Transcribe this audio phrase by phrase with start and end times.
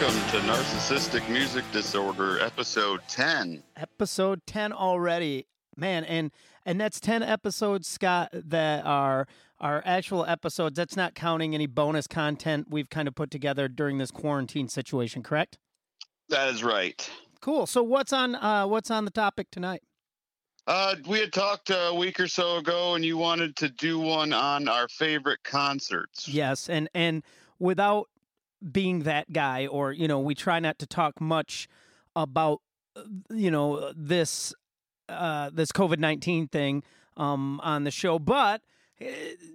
[0.00, 3.62] welcome to Narcissistic Music Disorder, episode 10.
[3.76, 5.46] Episode 10 already.
[5.76, 6.30] Man, and
[6.64, 9.26] and that's 10 episodes, Scott, that are
[9.58, 10.76] our actual episodes.
[10.76, 15.22] That's not counting any bonus content we've kind of put together during this quarantine situation,
[15.22, 15.58] correct?
[16.30, 17.10] That is right.
[17.42, 17.66] Cool.
[17.66, 19.82] So what's on uh what's on the topic tonight?
[20.66, 24.32] Uh, we had talked a week or so ago, and you wanted to do one
[24.32, 26.26] on our favorite concerts.
[26.26, 27.22] Yes, and and
[27.58, 28.08] without
[28.72, 31.68] being that guy, or you know, we try not to talk much
[32.16, 32.60] about
[32.96, 34.54] uh, you know this
[35.08, 36.82] uh, this COVID nineteen thing
[37.16, 38.62] um, on the show, but
[39.00, 39.12] eh,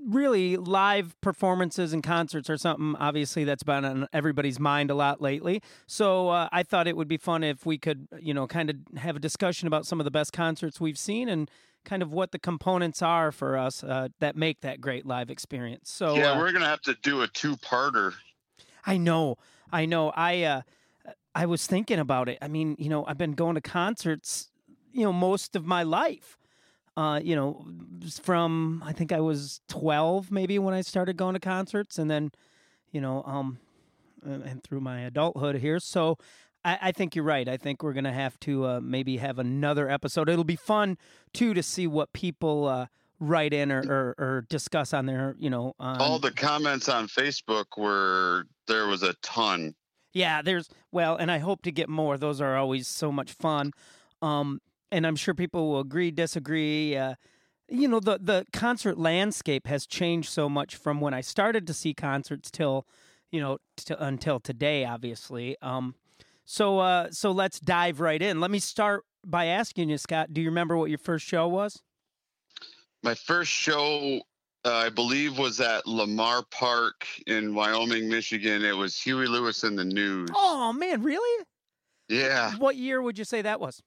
[0.08, 5.20] really live performances and concerts are something obviously that's been on everybody's mind a lot
[5.20, 8.70] lately so uh, i thought it would be fun if we could you know kind
[8.70, 11.50] of have a discussion about some of the best concerts we've seen and
[11.86, 15.90] kind of what the components are for us uh, that make that great live experience
[15.90, 18.14] so yeah, uh, we're gonna have to do a two-parter.
[18.86, 19.38] I know,
[19.72, 20.12] I know.
[20.16, 20.62] I uh,
[21.34, 22.38] I was thinking about it.
[22.42, 24.50] I mean, you know, I've been going to concerts,
[24.94, 26.38] you know, most of my life.
[26.98, 27.66] Uh, you know,
[28.22, 32.32] from I think I was twelve, maybe when I started going to concerts, and then,
[32.92, 33.60] you know, um,
[34.24, 35.80] and through my adulthood here.
[35.80, 36.18] So,
[36.64, 37.50] I, I think you're right.
[37.50, 40.30] I think we're gonna have to uh, maybe have another episode.
[40.30, 40.98] It'll be fun
[41.34, 42.66] too to see what people.
[42.66, 42.86] Uh,
[43.20, 47.08] write in or, or, or discuss on their you know on, All the comments on
[47.08, 49.76] Facebook were there was a ton.
[50.14, 52.18] Yeah, there's well, and I hope to get more.
[52.18, 53.72] Those are always so much fun.
[54.22, 56.96] Um, and I'm sure people will agree, disagree.
[56.96, 57.16] Uh,
[57.68, 61.74] you know, the the concert landscape has changed so much from when I started to
[61.74, 62.88] see concerts till,
[63.32, 65.58] you know, t- until today, obviously.
[65.62, 65.96] Um,
[66.46, 68.40] so uh, so let's dive right in.
[68.40, 70.34] Let me start by asking you, Scott.
[70.34, 71.82] Do you remember what your first show was?
[73.06, 74.20] My first show,
[74.66, 78.66] uh, I believe, was at Lamar Park in Wyoming, Michigan.
[78.66, 80.28] It was Huey Lewis and the News.
[80.34, 81.46] Oh man, really?
[82.10, 83.82] Yeah, What year would you say that was?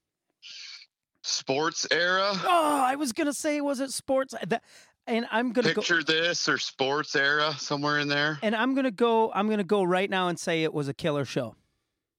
[1.21, 2.31] sports era.
[2.33, 4.33] Oh, I was gonna say, was it sports?
[4.47, 4.63] That,
[5.05, 5.81] and I'm gonna go.
[5.81, 8.39] Picture this or sports era somewhere in there.
[8.41, 9.33] And I'm gonna go.
[9.33, 11.55] I'm gonna go right now and say it was a killer show.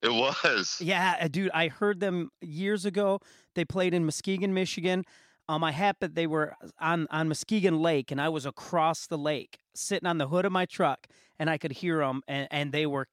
[0.02, 0.78] It was.
[0.82, 3.20] Yeah, uh, dude, I heard them years ago.
[3.54, 5.04] They played in Muskegon, Michigan.
[5.50, 9.58] Um, I happened they were on on Muskegon Lake, and I was across the lake,
[9.74, 11.08] sitting on the hood of my truck,
[11.40, 13.08] and I could hear them, and and they were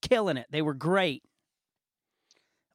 [0.00, 0.46] killing it.
[0.50, 1.22] They were great.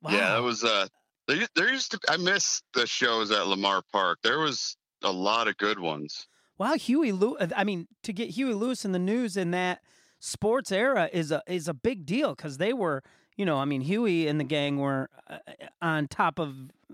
[0.03, 0.11] Wow.
[0.11, 0.85] Yeah, that was uh
[1.27, 4.19] there, there used to I miss the shows at Lamar Park.
[4.21, 6.27] There was a lot of good ones.
[6.59, 7.51] Wow, Huey Lewis.
[7.57, 9.81] I mean, to get Huey Lewis in the news in that
[10.19, 13.01] sports era is a is a big deal because they were,
[13.38, 15.38] you know, I mean, Huey and the gang were uh,
[15.81, 16.53] on top of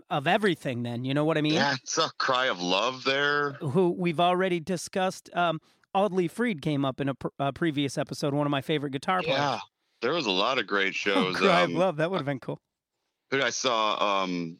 [0.09, 0.83] of everything.
[0.83, 1.53] Then, you know what I mean?
[1.53, 3.53] Yeah, it's a cry of love there.
[3.61, 5.29] Who we've already discussed.
[5.35, 5.59] Um,
[5.94, 8.33] Audley Freed came up in a, pr- a previous episode.
[8.33, 9.38] One of my favorite guitar players.
[9.39, 9.59] Yeah.
[10.01, 11.35] There was a lot of great shows.
[11.35, 11.97] Oh, Cry of Um, Love.
[11.97, 12.59] That would have been cool.
[13.31, 14.57] who I saw um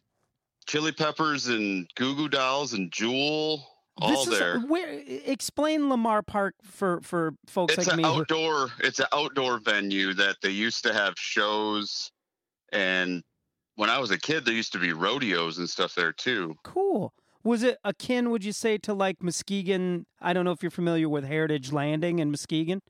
[0.68, 3.66] Chili Peppers and Goo Goo Dolls and Jewel
[4.02, 4.58] all this there.
[4.58, 8.04] is where explain Lamar Park for for folks It's like an me.
[8.04, 12.12] who- outdoor it's an outdoor venue that they used to have shows
[12.72, 13.24] and
[13.76, 16.56] when I was a kid there used to be rodeos and stuff there too.
[16.64, 17.14] Cool.
[17.44, 20.06] Was it akin, would you say, to like Muskegon?
[20.20, 22.82] I don't know if you're familiar with Heritage Landing in Muskegon.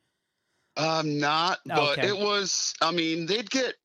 [0.78, 2.08] Um, not, but Okay.
[2.08, 2.74] it was.
[2.81, 3.76] I mean, they'd get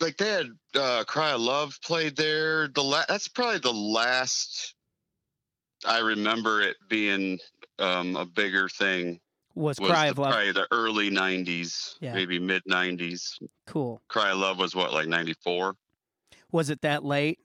[0.00, 2.68] like they had uh, "Cry of Love" played there.
[2.68, 4.73] The la- that's probably the last
[5.86, 7.38] I remember it being
[7.78, 9.20] um, a bigger thing.
[9.54, 10.32] Was, Was Cry the, of Love.
[10.32, 12.14] probably the early '90s, Yeah.
[12.14, 13.38] maybe mid '90s.
[13.66, 14.02] Cool.
[14.08, 15.76] "Cry of Love" was what like '94.
[16.50, 17.38] Was it that late?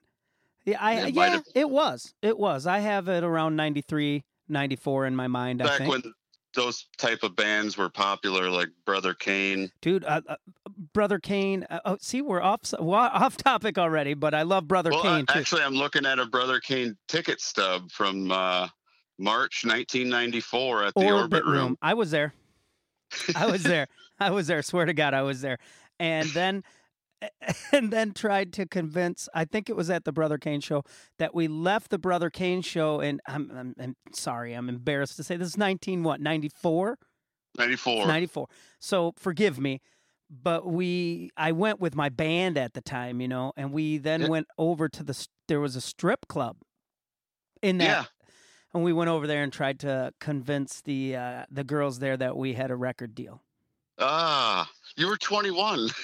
[0.66, 2.14] Yeah, I It yeah, it was.
[2.22, 2.66] It was.
[2.68, 5.90] I have it around 93, 94 in my mind, I think.
[5.90, 6.14] when
[6.60, 9.72] those type of bands were popular, like Brother Kane.
[9.82, 10.36] Dude, uh, uh,
[10.94, 11.66] Brother Kane.
[11.70, 15.40] Uh, oh, see, we're off off topic already, but I love Brother Well, Kane too.
[15.40, 18.68] actually, I'm looking at a Brother Kane ticket stub from uh,
[19.18, 21.78] March 1994 at the Orbit, Room.
[21.82, 22.34] I was there.
[23.36, 23.88] I was there.
[24.20, 24.62] I was there.
[24.62, 25.60] Swear to God, I was there.
[26.00, 26.64] And then,
[27.74, 29.28] and then tried to convince.
[29.34, 30.84] I think it was at the Brother Kane show
[31.18, 33.00] that we left the Brother Kane show.
[33.02, 36.98] And I'm, I'm, I'm sorry, I'm embarrassed to say this is 19 what 94.
[37.58, 38.08] 94.
[38.08, 38.48] 94.
[38.80, 39.82] So forgive me,
[40.30, 44.22] but we I went with my band at the time, you know, and we then
[44.22, 44.28] Yeah.
[44.28, 46.58] went over to the there was a strip club
[47.62, 48.04] in that Yeah.
[48.74, 52.38] and we went over there and tried to convince the uh, the girls there that
[52.38, 53.42] we had a record deal.
[54.00, 55.90] Ah, you were 21.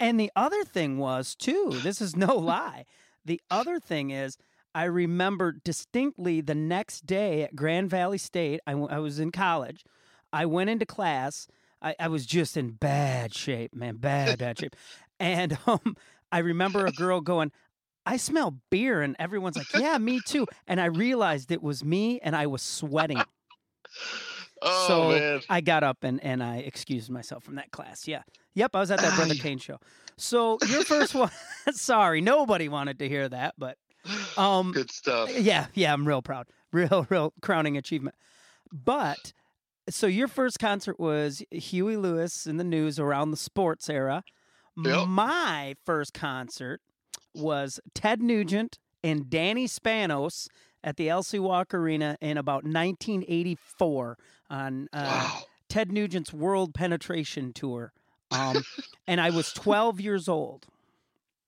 [0.00, 2.86] And the other thing was too, this is no lie.
[3.24, 4.36] The other thing is
[4.74, 8.60] I remember distinctly the next day at Grand Valley State.
[8.66, 9.84] I, w- I was in college.
[10.32, 11.46] I went into class.
[11.80, 14.74] I, I was just in bad shape, man, bad bad shape.
[15.20, 15.96] And um,
[16.32, 17.52] I remember a girl going,
[18.04, 22.18] I smell beer, and everyone's like, "Yeah, me too." And I realized it was me,
[22.20, 23.22] and I was sweating.
[24.64, 25.40] Oh so man.
[25.48, 28.06] I got up and, and I excused myself from that class.
[28.06, 28.22] Yeah.
[28.54, 29.78] Yep, I was at that Brother Kane show.
[30.16, 31.30] So your first one
[31.72, 33.76] sorry, nobody wanted to hear that, but
[34.36, 35.30] um Good stuff.
[35.38, 36.46] yeah, yeah, I'm real proud.
[36.72, 38.16] Real, real crowning achievement.
[38.72, 39.32] But
[39.88, 44.22] so your first concert was Huey Lewis in the news around the sports era.
[44.82, 45.08] Yep.
[45.08, 46.80] My first concert
[47.34, 50.46] was Ted Nugent and Danny Spanos
[50.84, 51.38] at the L.C.
[51.38, 54.18] Walk Arena in about 1984
[54.50, 55.38] on uh, wow.
[55.68, 57.92] Ted Nugent's World Penetration Tour.
[58.30, 58.62] Um,
[59.06, 60.66] and I was 12 years old.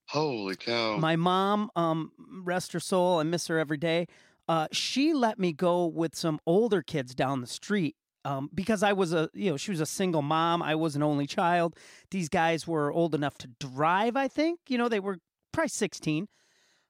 [0.09, 0.97] Holy cow.
[0.97, 4.07] My mom, um, rest her soul, I miss her every day.
[4.49, 7.97] Uh, she let me go with some older kids down the street
[8.27, 10.63] um, because I was a, you know, she was a single mom.
[10.63, 11.77] I was an only child.
[12.11, 14.17] These guys were old enough to drive.
[14.17, 15.19] I think, you know, they were
[15.53, 15.69] probably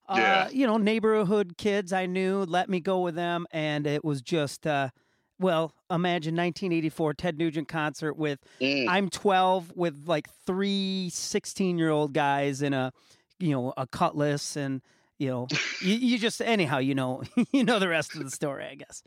[0.09, 0.25] sixteen.
[0.25, 0.49] Uh, Yeah.
[0.51, 4.67] You know, neighborhood kids I knew let me go with them, and it was just,
[4.67, 4.91] uh,
[5.39, 8.89] well, imagine 1984 Ted Nugent concert with Mm.
[8.89, 12.93] I'm 12 with like three 16 year old guys in a,
[13.41, 14.81] you know, a cutlass and,
[15.19, 15.49] you know,
[15.83, 17.23] you, you just, anyhow, you know,
[17.53, 19.03] you know the rest of the story, I guess.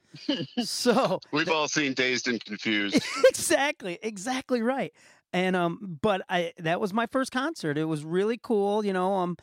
[0.67, 3.01] So We've all seen Dazed and Confused.
[3.29, 4.91] exactly, exactly right.
[5.33, 7.77] And, um, but I, that was my first concert.
[7.77, 8.85] It was really cool.
[8.85, 9.37] You know, um,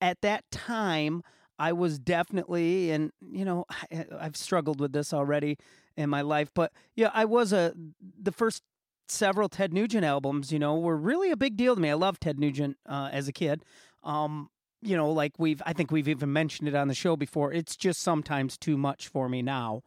[0.00, 1.22] at that time
[1.58, 5.58] I was definitely, and, you know, I, I've struggled with this already
[5.94, 7.74] in my life, but yeah, I was a,
[8.18, 8.62] the first
[9.08, 11.90] several Ted Nugent albums, you know, were really a big deal to me.
[11.90, 13.62] I loved Ted Nugent uh, as a kid.
[14.02, 14.48] Um,
[14.80, 17.52] you know, like we've, I think we've even mentioned it on the show before.
[17.52, 19.82] It's just sometimes too much for me now.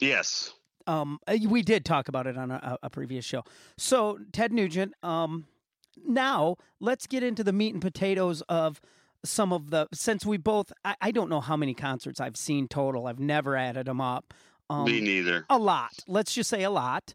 [0.00, 0.52] yes.
[0.88, 3.42] Um, uh, we did talk about it on a, a previous show.
[3.76, 4.94] So Ted Nugent.
[5.02, 5.46] Um,
[6.06, 8.80] now let's get into the meat and potatoes of
[9.28, 9.86] some of the.
[9.92, 13.06] Since we both, I, I don't know how many concerts I've seen total.
[13.06, 14.32] I've never added them up.
[14.68, 15.44] Um, Me neither.
[15.48, 15.92] a lot.
[16.08, 17.14] Let's just say a lot.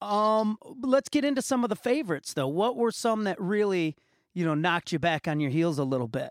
[0.00, 2.48] Um, let's get into some of the favorites though.
[2.48, 3.96] What were some that really,
[4.32, 6.30] you know, knocked you back on your heels a little bit?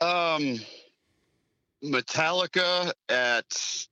[0.00, 0.60] Um,
[1.84, 3.86] Metallica at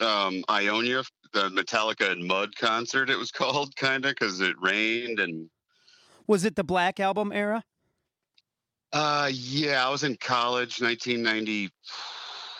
[0.00, 1.02] um, Ionia,
[1.32, 3.10] the Metallica and Mud concert.
[3.10, 5.48] It was called kind of because it rained and.
[6.26, 7.64] Was it the Black Album era?
[8.94, 11.68] Uh, yeah, I was in college, 1990.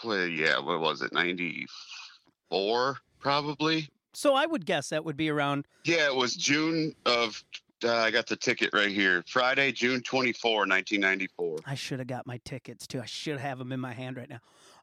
[0.02, 1.12] Well, yeah, what was it?
[1.12, 3.88] 94, probably.
[4.14, 5.66] So I would guess that would be around.
[5.84, 7.42] Yeah, it was June of.
[7.84, 9.22] Uh, I got the ticket right here.
[9.28, 11.58] Friday, June 24, 1994.
[11.66, 13.00] I should have got my tickets too.
[13.00, 14.40] I should have them in my hand right now.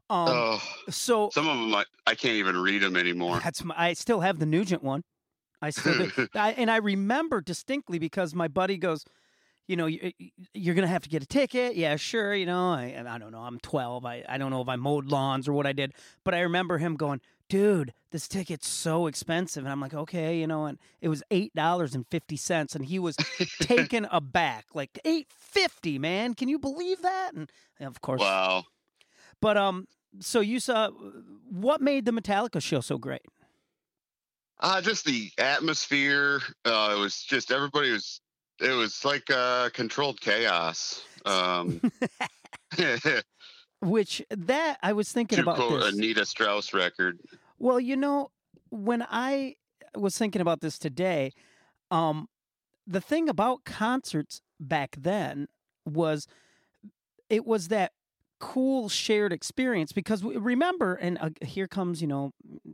[0.10, 3.40] Um, oh, so some of them I, I can't even read them anymore.
[3.44, 5.04] that's my, I still have the Nugent one.
[5.62, 6.08] I still.
[6.36, 9.04] I, and I remember distinctly because my buddy goes,
[9.72, 10.12] you know, you,
[10.54, 11.76] you're gonna have to get a ticket.
[11.78, 12.36] Yeah, sure.
[12.36, 13.40] You know, I I don't know.
[13.40, 14.06] I'm 12.
[14.06, 15.94] I I don't know if I mowed lawns or what I did,
[16.26, 19.64] but I remember him going, dude, this ticket's so expensive.
[19.64, 22.84] And I'm like, okay, you know, and it was eight dollars and fifty cents, and
[22.86, 23.16] he was
[23.62, 26.34] taken aback, like eight fifty, man.
[26.34, 27.32] Can you believe that?
[27.34, 28.66] And of course, Wow.
[29.40, 29.88] but um,
[30.20, 30.90] so you saw
[31.50, 33.22] what made the Metallica show so great?
[34.60, 36.42] Uh, just the atmosphere.
[36.66, 38.20] Uh, it was just everybody was.
[38.62, 41.04] It was like uh, controlled chaos.
[41.26, 41.82] Um,
[43.82, 45.94] Which that I was thinking to about quote this.
[45.94, 47.20] Anita Strauss record.
[47.58, 48.30] Well, you know,
[48.70, 49.56] when I
[49.96, 51.34] was thinking about this today,
[51.90, 52.28] um,
[52.86, 55.48] the thing about concerts back then
[55.86, 56.28] was
[57.30, 57.92] it was that
[58.40, 62.34] cool shared experience because remember, and uh, here comes you know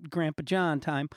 [0.09, 1.09] Grandpa John time,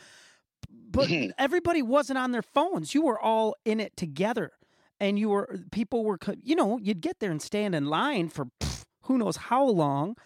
[0.90, 2.94] but everybody wasn't on their phones.
[2.94, 4.52] You were all in it together,
[5.00, 8.46] and you were people were you know you'd get there and stand in line for
[8.60, 10.16] pff, who knows how long.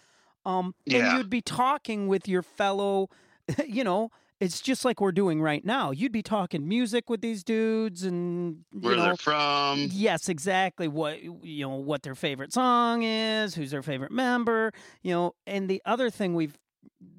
[0.45, 3.09] Um, and you'd be talking with your fellow,
[3.65, 5.89] you know, it's just like we're doing right now.
[5.91, 9.87] You'd be talking music with these dudes and Where know they're from.
[9.91, 15.13] yes, exactly what you know what their favorite song is, who's their favorite member, you
[15.13, 16.57] know, and the other thing we've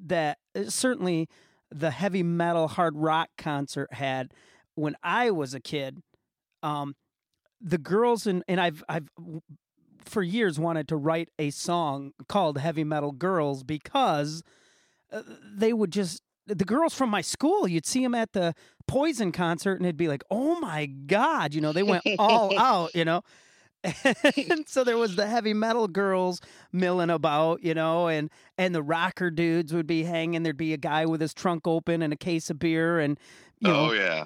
[0.07, 1.29] that uh, certainly
[1.71, 4.33] the heavy metal hard rock concert had
[4.75, 6.01] when I was a kid
[6.63, 6.95] um
[7.61, 9.09] the girls and and I've I've
[10.05, 14.43] for years wanted to write a song called Heavy Metal Girls because
[15.13, 15.23] uh,
[15.55, 18.55] they would just the girls from my school you'd see them at the
[18.87, 22.95] Poison concert and it'd be like oh my god you know they went all out
[22.95, 23.23] you know
[24.05, 26.41] and so there was the heavy metal girls
[26.73, 30.79] milling about you know and and the rocker dudes would be hanging there'd be a
[30.79, 33.19] guy with his trunk open and a case of beer and
[33.59, 34.25] you know oh yeah.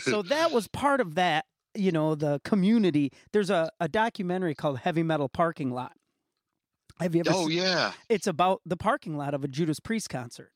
[0.00, 3.12] So that was part of that, you know, the community.
[3.32, 5.92] There's a, a documentary called Heavy Metal Parking Lot.
[7.00, 10.10] Have you ever oh seen- yeah, It's about the parking lot of a Judas Priest
[10.10, 10.52] concert.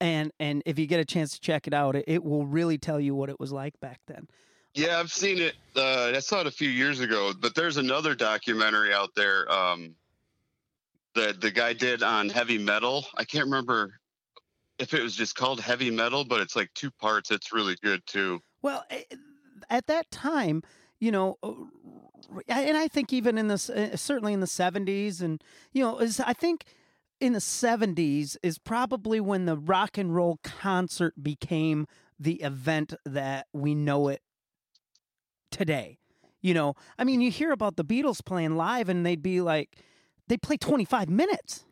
[0.00, 2.76] And and if you get a chance to check it out, it, it will really
[2.76, 4.28] tell you what it was like back then.
[4.74, 5.54] yeah, I've seen it.
[5.74, 9.94] Uh, I saw it a few years ago, but there's another documentary out there um,
[11.14, 13.06] that the guy did on heavy metal.
[13.16, 13.94] I can't remember
[14.78, 17.30] if it was just called heavy metal, but it's like two parts.
[17.30, 18.40] It's really good too.
[18.62, 19.02] Well, eh,
[19.70, 20.62] at that time,
[21.00, 21.52] you know, uh,
[22.48, 25.42] and I think even in this, uh, certainly in the '70s, and
[25.72, 26.64] you know, is I think
[27.20, 31.86] in the '70s is probably when the rock and roll concert became
[32.18, 34.22] the event that we know it
[35.50, 35.98] today.
[36.40, 39.76] You know, I mean, you hear about the Beatles playing live, and they'd be like,
[40.28, 41.64] they play 25 minutes.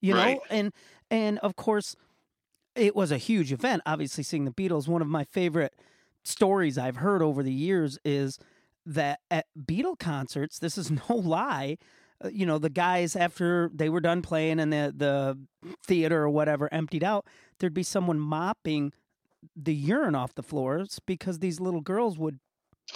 [0.00, 0.72] You know, and
[1.10, 1.94] and of course,
[2.74, 3.82] it was a huge event.
[3.86, 5.74] Obviously, seeing the Beatles, one of my favorite
[6.24, 8.38] stories I've heard over the years is
[8.86, 11.78] that at Beatle concerts, this is no lie.
[12.24, 15.38] uh, You know, the guys after they were done playing and the the
[15.86, 17.26] theater or whatever emptied out,
[17.58, 18.92] there'd be someone mopping
[19.56, 22.38] the urine off the floors because these little girls would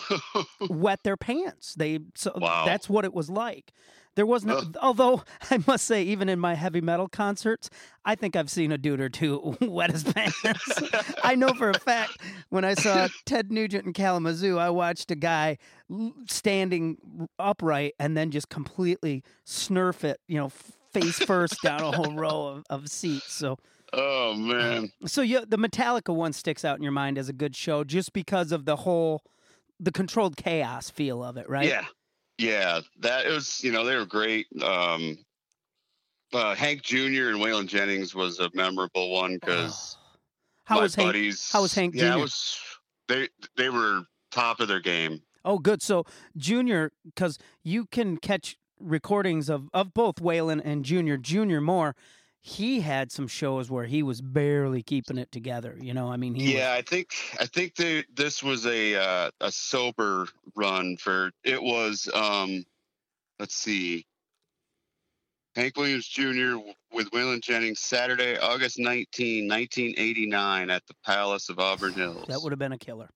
[0.68, 1.74] wet their pants.
[1.74, 2.64] They so Wow.
[2.66, 3.72] that's what it was like.
[4.16, 4.76] There was no, Ugh.
[4.80, 7.68] although I must say, even in my heavy metal concerts,
[8.04, 10.38] I think I've seen a dude or two wet his pants.
[11.24, 15.16] I know for a fact when I saw Ted Nugent in Kalamazoo, I watched a
[15.16, 15.58] guy
[16.28, 20.48] standing upright and then just completely snurf it, you know,
[20.92, 23.32] face first down a whole row of, of seats.
[23.32, 23.58] So,
[23.92, 27.56] oh man, so yeah, the Metallica one sticks out in your mind as a good
[27.56, 29.24] show just because of the whole,
[29.80, 31.68] the controlled chaos feel of it, right?
[31.68, 31.84] yeah,
[32.38, 32.80] yeah.
[33.00, 33.62] That it was.
[33.62, 34.46] You know, they were great.
[34.62, 35.18] Um,
[36.32, 37.28] uh, Hank Jr.
[37.30, 39.96] and Waylon Jennings was a memorable one because
[40.64, 41.14] How my was Hank?
[41.52, 42.20] how was Hank Yeah, Jr.?
[42.20, 42.58] was.
[43.08, 45.20] They they were top of their game.
[45.44, 45.82] Oh, good.
[45.82, 46.04] So
[46.36, 51.16] Junior, because you can catch recordings of of both Waylon and Junior.
[51.18, 51.94] Junior more,
[52.46, 55.78] he had some shows where he was barely keeping it together.
[55.80, 59.30] You know, I mean, he yeah, I think I think they, this was a uh,
[59.40, 62.62] a sober run for it was um
[63.38, 64.04] let's see
[65.56, 66.58] Hank Williams Jr.
[66.92, 72.26] with Waylon Jennings Saturday, August 19, 1989 at the Palace of Auburn Hills.
[72.28, 73.08] that would have been a killer.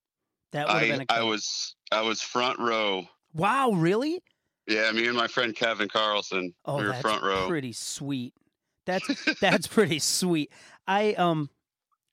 [0.52, 1.20] That would have been I a killer.
[1.20, 3.06] I was I was front row.
[3.34, 4.22] wow, really?
[4.66, 6.54] Yeah, me and my friend Kevin Carlson.
[6.64, 7.46] Oh, we were that's front row.
[7.46, 8.32] pretty sweet.
[8.88, 10.50] That's that's pretty sweet.
[10.86, 11.50] I um,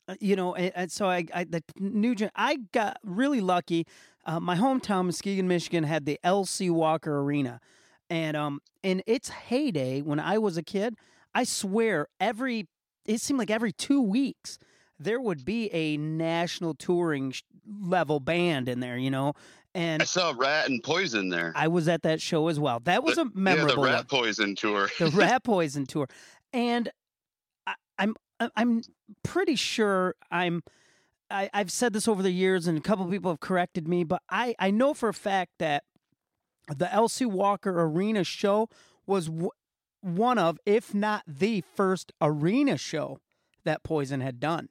[0.07, 3.87] uh, you know, and, and so I, I the Nugent, I got really lucky.
[4.25, 6.69] Uh, my hometown, Muskegon, Michigan, had the L.C.
[6.69, 7.59] Walker Arena,
[8.09, 10.95] and um, in its heyday when I was a kid,
[11.33, 12.67] I swear every
[13.05, 14.59] it seemed like every two weeks
[14.99, 17.33] there would be a national touring
[17.81, 19.33] level band in there, you know.
[19.73, 21.51] And I saw Ratt and Poison there.
[21.53, 22.79] I was at that show as well.
[22.85, 24.89] That was a yeah, the memorable one Ratt Poison tour.
[24.97, 26.07] the Ratt Poison tour,
[26.55, 26.89] and
[27.67, 28.15] I, I'm
[28.55, 28.81] I'm
[29.23, 30.63] pretty sure I'm.
[31.29, 34.21] I, I've said this over the years, and a couple people have corrected me, but
[34.29, 35.83] I I know for a fact that
[36.67, 37.25] the L.C.
[37.25, 38.69] Walker Arena show
[39.05, 39.49] was w-
[40.01, 43.19] one of, if not the first arena show
[43.65, 44.69] that Poison had done.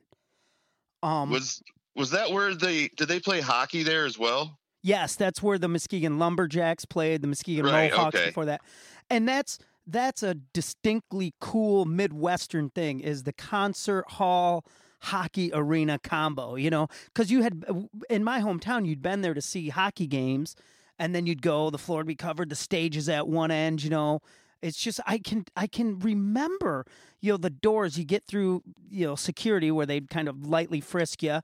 [1.02, 1.60] Um, Was
[1.96, 4.58] was that where they did they play hockey there as well?
[4.82, 8.26] Yes, that's where the Muskegon Lumberjacks played, the Muskegon Right, Mohawks okay.
[8.26, 8.60] before that.
[9.10, 14.64] And that's that's a distinctly cool Midwestern thing is the concert hall
[15.02, 17.64] hockey arena combo, you know, cuz you had
[18.08, 20.56] in my hometown you'd been there to see hockey games
[20.98, 23.82] and then you'd go the floor would be covered, the stage is at one end,
[23.82, 24.20] you know.
[24.62, 26.86] It's just I can I can remember,
[27.20, 30.80] you know, the doors you get through, you know, security where they'd kind of lightly
[30.80, 31.40] frisk you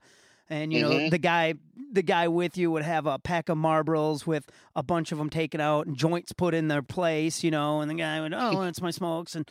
[0.51, 1.09] and you know Mhm.
[1.09, 1.55] the guy
[1.93, 5.29] the guy with you would have a pack of marbles with a bunch of them
[5.29, 8.61] taken out and joints put in their place you know and the guy would oh
[8.63, 9.35] that's my smokes.
[9.35, 9.49] And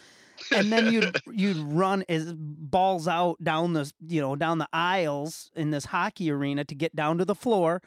[0.52, 5.50] and then you'd you'd run as balls out down the you know down the aisles
[5.54, 7.82] in this hockey arena to get down to the floor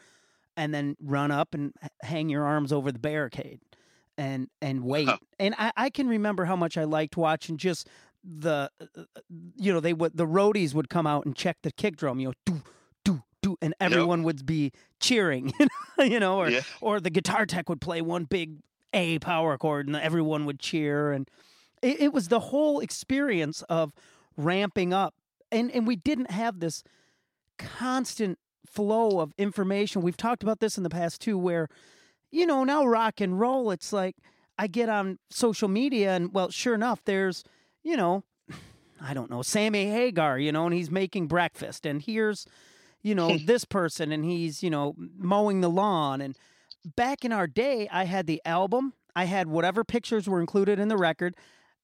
[0.55, 3.59] and then run up and hang your arms over the barricade
[4.19, 5.09] and and wait.
[5.39, 7.87] And I, I can remember how much i liked watching just
[8.23, 9.03] the uh,
[9.57, 12.33] you know they would the roadies would come out and check the kick drum you
[12.47, 12.61] know
[13.63, 15.51] and everyone would be cheering
[15.99, 16.61] you know or Yeah.
[16.81, 18.57] or the guitar tech would play one big
[18.93, 21.27] a power chord and everyone would cheer and
[21.81, 23.91] it, it was the whole experience of
[24.37, 25.15] ramping up
[25.51, 26.83] and and we didn't have this
[27.57, 31.67] constant flow of information we've talked about this in the past too where
[32.31, 34.15] you know now rock and roll it's like
[34.57, 37.43] i get on social media and well sure enough there's
[37.83, 38.23] you know
[39.01, 42.45] i don't know sammy hagar you know and he's making breakfast and here's
[43.03, 46.21] you know, this person and he's, you know, mowing the lawn.
[46.21, 46.37] And
[46.95, 50.87] back in our day, I had the album, I had whatever pictures were included in
[50.87, 51.35] the record.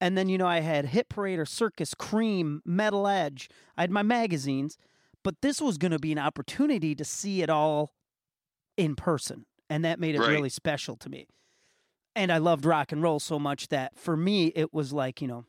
[0.02, 3.50] And then, you know, I had Hit Parade or Circus, Creem, Metal Edge.
[3.78, 4.78] I had my magazines.
[5.24, 7.94] But this was going to be an opportunity to see it all
[8.78, 9.46] in person.
[9.70, 10.30] And that made it Right.
[10.30, 11.28] really special to me.
[12.16, 15.28] And I loved rock and roll so much that for me, it was like, you
[15.28, 15.46] know,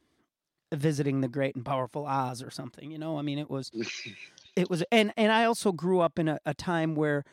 [0.72, 3.18] visiting the great and powerful Oz or something, you know?
[3.18, 3.70] I mean, it was,
[4.56, 7.24] it was, and, and I also grew up in a, a time where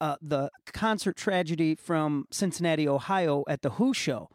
[0.00, 4.28] uh, the concert tragedy from Cincinnati, Ohio at the Who show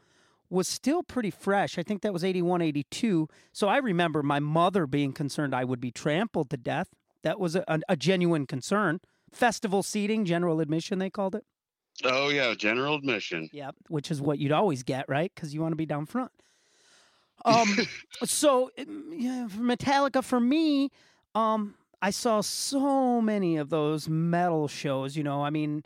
[0.50, 1.78] was still pretty fresh.
[1.80, 3.28] I think that was 81, 82.
[3.52, 6.90] So I remember my mother being concerned I would be trampled to death.
[7.24, 9.00] That was a, a, a genuine concern.
[9.32, 11.46] Festival seating, general admission, they called it.
[12.04, 13.50] Oh yeah, general admission.
[13.52, 15.32] Yeah, which is what you'd always get, right?
[15.34, 16.32] Because you want to be down front.
[17.46, 17.76] Um,
[18.24, 20.92] so yeah, Metallica for me,
[21.36, 25.16] um, I saw so many of those metal shows.
[25.16, 25.84] You know, I mean,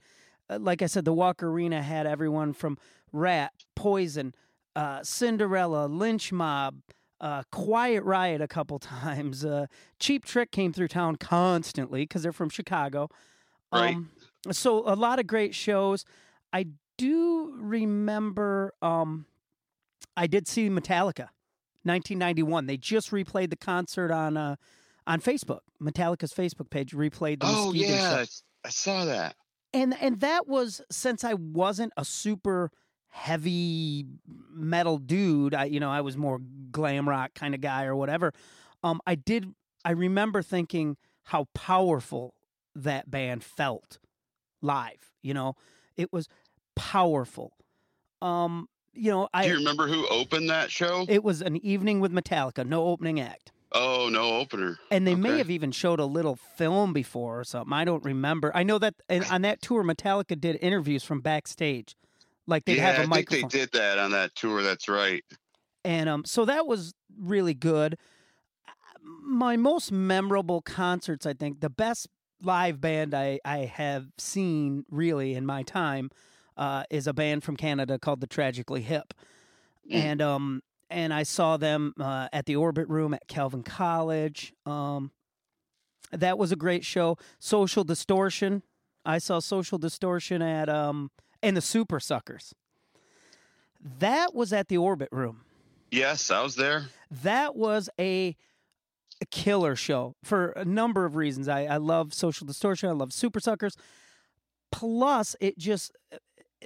[0.50, 2.80] uh, like I said, the Walk Arena had everyone from
[3.14, 4.34] Ratt, Poison,
[4.76, 6.82] uh, Cinderella, Lynch Mob,
[7.22, 9.46] uh, Quiet Riot a couple times.
[9.46, 9.68] Uh,
[10.00, 13.10] Cheap Trick came through town constantly because they're from Chicago.
[13.72, 13.96] Right.
[13.96, 14.10] Um,
[14.52, 16.04] so a lot of great shows.
[16.52, 16.66] I
[16.98, 18.74] do remember.
[18.82, 19.28] Um,
[20.16, 21.30] I did see Metallica,
[21.84, 22.66] 1991.
[22.66, 24.56] They just replayed the concert on uh,
[25.08, 25.62] on Facebook.
[25.82, 28.26] Metallica's Facebook page replayed the Oh Muskegon yeah.
[28.66, 29.36] I saw that.
[29.74, 32.70] and and that was since I wasn't a super
[33.10, 34.06] heavy
[34.52, 35.56] metal dude.
[35.56, 36.40] I you know I was more
[36.72, 38.34] glam rock kind of guy or whatever.
[38.84, 39.54] Um, I did.
[39.86, 42.34] I remember thinking how powerful
[42.76, 43.98] that band felt
[44.62, 45.12] live.
[45.24, 45.56] You know,
[45.96, 46.28] it was
[46.76, 47.54] powerful.
[48.22, 49.44] Um, you know, I.
[49.44, 51.06] Do you remember who opened that show?
[51.08, 53.52] it was an evening with Metallica, no opening act.
[53.72, 54.78] Oh, no opener.
[54.92, 57.74] And they may have even showed a little film before or something.
[57.74, 58.52] I don't remember.
[58.56, 61.96] I know that and on that tour, Metallica did interviews from backstage,
[62.46, 63.50] like they'd yeah, have a I think microphone.
[63.52, 64.64] they did that on that tour.
[64.64, 65.24] That's right.
[65.84, 67.98] And um, so that was really good.
[69.04, 72.08] My most memorable concerts, I think, the best
[72.42, 76.12] live band I, I have seen really in my time
[76.56, 79.14] uh, is a band from Canada called the Tragically Hip.
[79.90, 79.96] Mm.
[79.96, 84.54] And um and I saw them uh, at the Orbit Room at Calvin College.
[84.66, 85.12] Um,
[86.12, 87.18] that was a great show.
[87.40, 88.64] Social Distortion.
[89.06, 91.12] I saw Social Distortion at um
[91.44, 92.54] and the Super Suckers.
[94.00, 95.42] That was at the Orbit Room.
[95.92, 96.86] Yes, I was there.
[97.24, 98.36] That was a,
[99.22, 101.48] a killer show for a number of reasons.
[101.48, 102.90] I, I love Social Distortion.
[102.90, 103.78] I love Super Suckers.
[104.72, 105.92] Plus, it just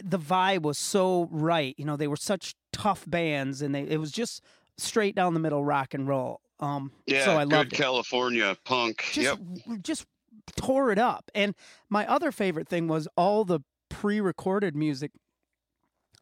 [0.02, 1.76] the vibe was so right.
[1.78, 4.41] You know, they were such tough bands, and they it was just
[4.78, 6.41] straight down the middle rock and roll.
[6.60, 7.78] Um, Yeah, so I good loved it.
[7.78, 9.04] California punk.
[9.12, 9.82] Just yep.
[9.82, 10.06] just
[10.56, 11.30] tore it up.
[11.36, 11.56] And
[11.89, 15.12] my other favorite thing was all the pre-recorded music.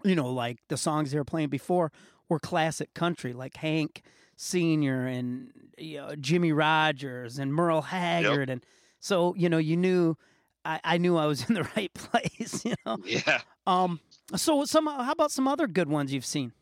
[0.04, 1.92] You know, like the songs they were playing before
[2.30, 4.02] were classic country, like Hank
[4.38, 8.66] Senior and you know, Jimmie Rodgers and Merle Haggard, and
[9.00, 10.16] so you know you knew
[10.64, 12.64] I, I knew I was in the right place.
[12.66, 13.42] You know, Yeah.
[13.68, 14.00] um.
[14.36, 16.54] So some how about some other good ones you've seen?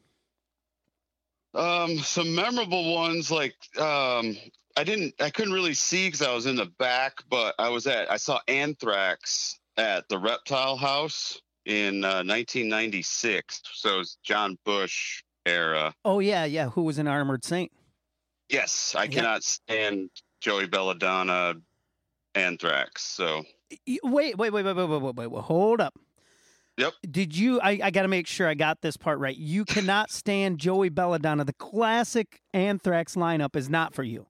[1.54, 4.38] Um, some memorable ones like um,
[4.76, 7.88] I didn't I couldn't really see because I was in the back, but I was
[7.88, 13.62] at I saw Anthrax at the Reptile House in uh, 1996.
[13.74, 15.94] So it's John Bush era.
[16.06, 16.70] Oh yeah, yeah.
[16.70, 17.72] Who was an Armored Saint?
[18.50, 19.10] Yes, I yeah.
[19.10, 21.56] cannot stand Joey Belladonna,
[22.36, 23.04] Anthrax.
[23.04, 23.44] So
[23.88, 25.44] wait, wait, wait, wait, wait, wait, wait, wait.
[25.44, 25.98] Hold up.
[26.78, 26.94] Yep.
[27.10, 27.60] Did you?
[27.60, 29.36] I, I got to make sure I got this part right.
[29.36, 31.44] You cannot stand Joey Belladonna.
[31.44, 34.28] The classic Anthrax lineup is not for you.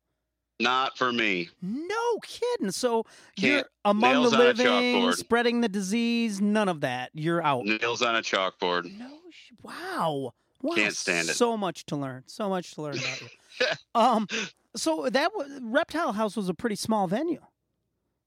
[0.60, 1.50] not for me.
[1.62, 2.72] No kidding.
[2.72, 3.04] So
[3.38, 6.40] you're Can't- among nails the living, spreading the disease.
[6.42, 7.12] None of that.
[7.14, 7.66] You're out.
[7.66, 8.98] Nails on a chalkboard.
[8.98, 9.10] No.
[9.32, 10.34] sh- Wow.
[10.62, 10.76] Wow.
[10.76, 11.36] Can't stand it.
[11.36, 12.24] So much to learn.
[12.28, 13.28] So much to learn about you.
[13.96, 14.28] um.
[14.76, 17.42] So that was Reptile House was a pretty small venue.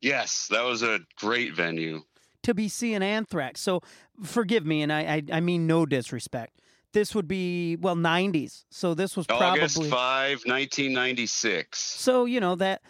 [0.01, 2.01] Yes, that was a great venue.
[2.43, 3.61] To be seeing Anthrax.
[3.61, 3.83] So
[4.23, 6.61] forgive me, and I, I I mean no disrespect.
[6.93, 11.79] This would be well '90s, so this was August probably 5, 1996.
[11.79, 12.83] so you know that.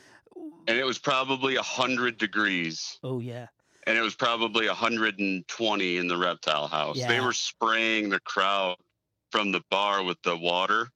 [0.67, 2.99] And it was probably 100 degrees.
[3.03, 3.49] Oh yeah,
[3.87, 6.99] And it was probably 120 in the reptile house.
[6.99, 8.77] They were spraying the crowd
[9.33, 10.91] from the bar with the water.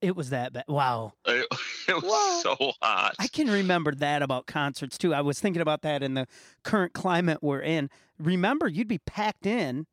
[0.00, 0.64] It was that bad.
[0.68, 1.46] Wow, It,
[1.88, 2.04] it was
[2.44, 2.56] Whoa.
[2.56, 3.14] so hot.
[3.18, 5.12] I can remember that about concerts too.
[5.14, 6.26] I was thinking about that in the
[6.62, 7.90] current climate we're in.
[8.18, 9.86] Remember, you'd be packed in,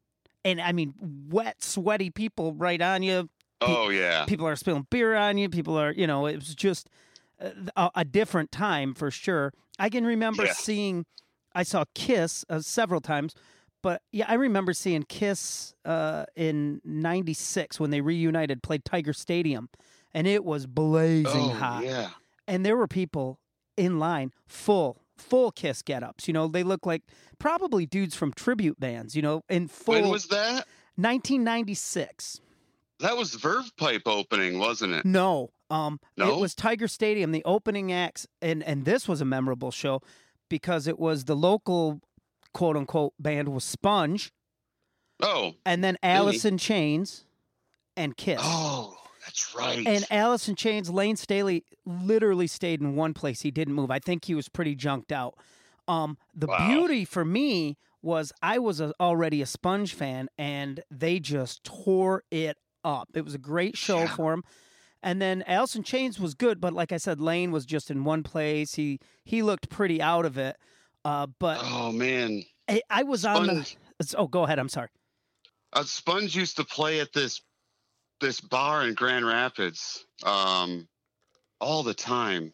[0.43, 0.93] and I mean,
[1.29, 3.29] wet, sweaty people right on you.
[3.61, 4.25] oh, yeah.
[4.25, 5.49] people are spilling beer on you.
[5.49, 6.89] People are, you know, it was just
[7.75, 9.53] a, a different time for sure.
[9.79, 10.53] I can remember Yeah.
[10.53, 11.05] seeing
[11.53, 13.33] I saw Kiss uh, several times,
[13.81, 19.69] but yeah, I remember seeing Kiss uh, in '96 when they reunited, played Tiger Stadium,
[20.15, 21.83] and it was blazing oh, hot.
[21.83, 22.09] yeah.
[22.47, 23.39] And there were people
[23.75, 26.27] in line, full, full Kiss get-ups.
[26.27, 27.03] You know, they look like
[27.37, 29.15] probably dudes from tribute bands.
[29.15, 29.95] You know, in full.
[29.95, 30.65] When was that?
[30.95, 32.39] 1996.
[33.01, 35.05] That was Verve Pipe opening, wasn't it?
[35.05, 36.33] No, um, No?
[36.33, 40.01] it was Tiger Stadium, the opening acts, and and this was a memorable show
[40.49, 41.99] because it was the local
[42.53, 44.31] quote unquote band was Sponge,
[45.21, 45.55] Oh.
[45.65, 47.25] and then Alice in Chains,
[47.97, 48.39] and Kiss.
[48.41, 48.94] Oh,
[49.25, 49.85] that's right.
[49.85, 53.41] And Alice in Chains, Layne Staley literally stayed in one place.
[53.41, 53.91] He didn't move.
[53.91, 55.35] I think he was pretty junked out.
[55.87, 56.67] Um, the Wow.
[56.67, 62.23] beauty for me was I was a, already a Sponge fan, and they just tore
[62.31, 63.09] it up.
[63.15, 64.15] It was a great show Yeah.
[64.15, 64.43] for him.
[65.03, 68.03] And then Alice in Chains was good, but like I said, Layne was just in
[68.03, 68.75] one place.
[68.75, 70.55] He he looked pretty out of it.
[71.03, 72.43] Uh, but oh man.
[72.67, 73.75] I, I was on the.
[74.17, 74.57] Oh, go ahead.
[74.57, 74.89] I'm sorry.
[75.73, 77.41] uh, Sponge used to play at this
[78.21, 80.87] this bar in Grand Rapids um
[81.59, 82.53] all the time.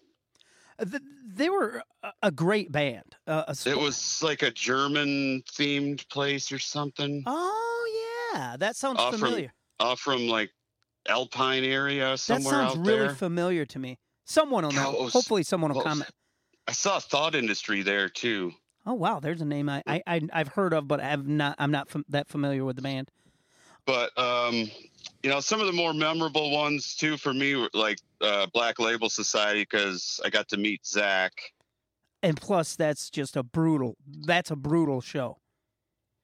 [0.79, 0.85] Uh,
[1.33, 1.83] They were
[2.21, 3.15] a- great band.
[3.27, 7.23] Uh, a It was like a German themed place or something.
[7.25, 9.53] Oh yeah, that sounds from familiar.
[9.79, 10.51] Off from like
[11.07, 13.15] Alpine area somewhere That sounds out really there.
[13.15, 13.97] familiar to me.
[14.25, 14.91] Someone will know.
[14.91, 16.09] Was- Hopefully, someone will comment.
[16.67, 18.51] I saw Thought Industry there too.
[18.85, 21.55] Oh wow, there's a name I, I, I I've heard of, but I've not.
[21.59, 23.09] I'm not fam- that familiar with the band.
[23.85, 24.69] But um,
[25.23, 28.79] you know, some of the more memorable ones too for me were like uh, Black
[28.79, 31.31] Label Society because I got to meet Zakk.
[32.23, 33.97] And plus, that's just a brutal.
[34.25, 35.37] That's a brutal show.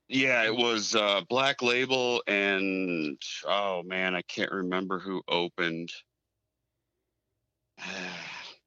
[0.07, 5.91] Yeah, it was uh, Black Label and oh man, I can't remember who opened.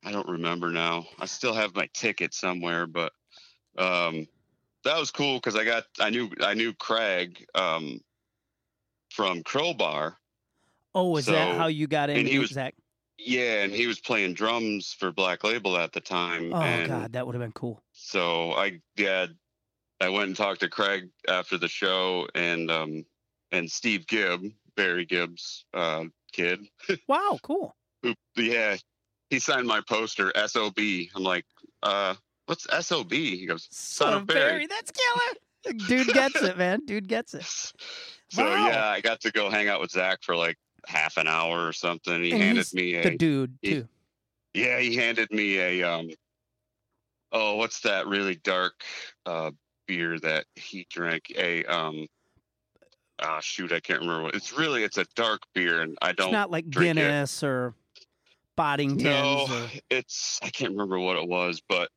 [0.02, 1.06] I don't remember now.
[1.18, 3.12] I still have my ticket somewhere, but
[3.76, 4.26] um,
[4.84, 8.00] that was cool because I got I knew I knew Craig um,
[9.10, 10.16] from Crowbar.
[10.94, 12.72] Oh, is that how you got and into he was- Zakk?
[13.22, 16.54] Yeah, and he was playing drums for Black Label at the time.
[16.54, 17.82] Oh and God, that would have been cool.
[17.92, 19.26] So I yeah,
[20.00, 23.04] I went and talked to Craig after the show and um
[23.52, 24.44] and Steve Gibb,
[24.74, 26.66] Barry Gibb's uh kid.
[27.08, 27.76] Wow, cool.
[28.02, 28.78] Who yeah,
[29.28, 30.78] he signed my poster, SOB.
[31.14, 31.44] I'm like,
[31.82, 32.14] uh,
[32.46, 33.12] what's SOB?
[33.12, 34.66] He goes, Son of Barry.
[34.66, 35.36] That's killer.
[35.86, 36.84] Dude gets it, man.
[36.86, 37.44] Dude gets it.
[38.32, 38.68] So Wow.
[38.68, 41.72] yeah, I got to go hang out with Zakk for like half an hour or
[41.72, 42.22] something.
[42.22, 43.88] He And handed me a The dude he- too.
[44.54, 46.10] Yeah, he handed me a um
[47.32, 48.84] oh, what's that really dark
[49.26, 49.50] uh
[49.88, 51.32] beer that he drank?
[51.36, 52.06] A um
[53.20, 56.28] ah shoot, I can't remember what it's really it's a dark beer and I don't
[56.28, 57.00] it's not like drink it.
[57.00, 57.74] Guinness or
[58.56, 61.90] Boddington's no or it's I can't remember what it was, but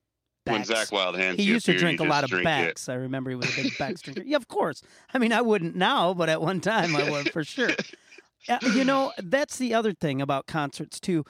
[0.45, 0.69] when Beck's.
[0.69, 2.85] Zakk Wylde hands He used to beer, drink a lot of drink it.
[2.89, 4.23] I remember he was a big Becks drinker.
[4.25, 4.81] Yeah, of course.
[5.13, 7.71] I mean, I wouldn't now, but at one time I would for sure.
[8.49, 11.23] Uh, you know, that's the other thing about concerts too,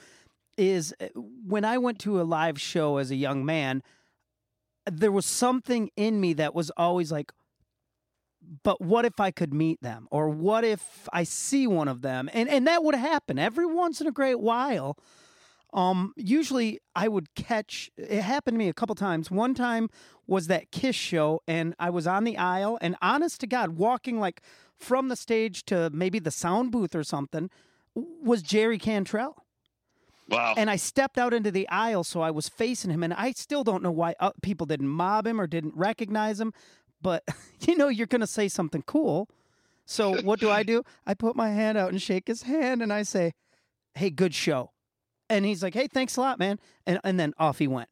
[0.57, 3.83] is uh, when I went to a live show as a young man,
[4.91, 7.31] there was something in me that was always like,
[8.63, 12.31] but what if I could meet them, or what if I see one of them,
[12.33, 14.97] and and that would happen every once in a great while.
[15.73, 17.89] Um, usually I would catch.
[17.97, 19.31] It happened to me a couple times.
[19.31, 19.89] One time
[20.27, 24.19] was that Kiss show, and I was on the aisle, and honest to God, walking
[24.19, 24.41] like
[24.77, 27.49] from the stage to maybe the sound booth or something,
[27.95, 29.43] was Jerry Cantrell.
[30.29, 30.53] Wow.
[30.55, 33.63] And I stepped out into the aisle, so I was facing him, and I still
[33.63, 36.53] don't know why uh, people didn't mob him or didn't recognize him.
[37.01, 37.23] But
[37.61, 39.27] you know, you're going to say something cool.
[39.85, 40.83] So what do I do?
[41.05, 43.33] I put my hand out and shake his hand, and I say,
[43.95, 44.72] "Hey, good show."
[45.33, 47.89] And he's like, "Hey, thanks a lot, man." And and then off he went.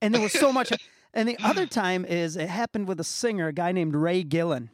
[0.00, 0.72] And there was so much.
[1.14, 4.68] And the other time is it happened with a singer, a guy named Ray Gillen.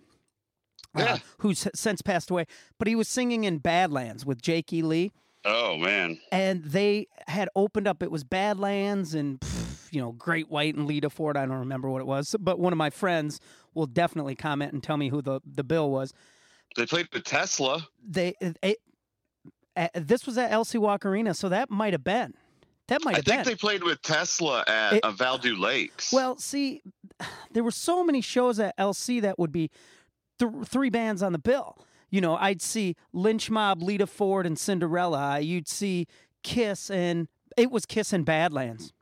[0.96, 4.82] uh, who's since passed away, but he was singing in Badlands with Jake E.
[4.82, 5.12] Lee
[5.44, 6.18] oh man.
[6.32, 8.02] and they had opened up.
[8.02, 11.36] It was Badlands and pff, you know Great White and Lita Ford.
[11.36, 13.40] I don't remember what it was, but one of my friends
[13.74, 16.12] will definitely comment and tell me who the the bill was.
[16.76, 17.86] They played the Tesla.
[18.06, 18.78] They it,
[19.76, 22.34] uh, this was at LC Walk Arena, so that might have been
[22.88, 23.52] that might have been I think been.
[23.52, 26.12] they played with Tesla at It- Valdu Lakes.
[26.12, 26.82] Well, see,
[27.52, 29.70] there were so many shows at LC that would be
[30.38, 31.78] th- three bands on the bill.
[32.10, 35.40] You know, I'd see Lynch Mob, Lita Ford, and Cinderella.
[35.40, 36.06] You'd see
[36.42, 38.92] Kiss, and it was Kiss and Badlands.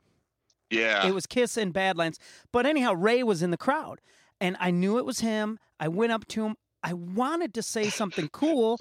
[0.69, 1.05] yeah.
[1.05, 2.17] It was Kiss and Badlands.
[2.51, 3.99] But anyhow, Ray was in the crowd,
[4.41, 5.59] and I knew it was him.
[5.79, 6.55] I went up to him.
[6.81, 8.79] I wanted to say something cool,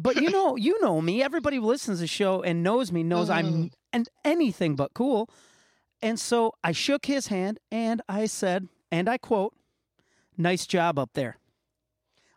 [0.00, 1.22] but you know, you know me.
[1.22, 5.28] Everybody who listens to the show and knows me knows I'm and anything but cool.
[6.02, 9.54] And so I shook his hand and I said, and I quote,
[10.38, 11.36] "Nice job up there."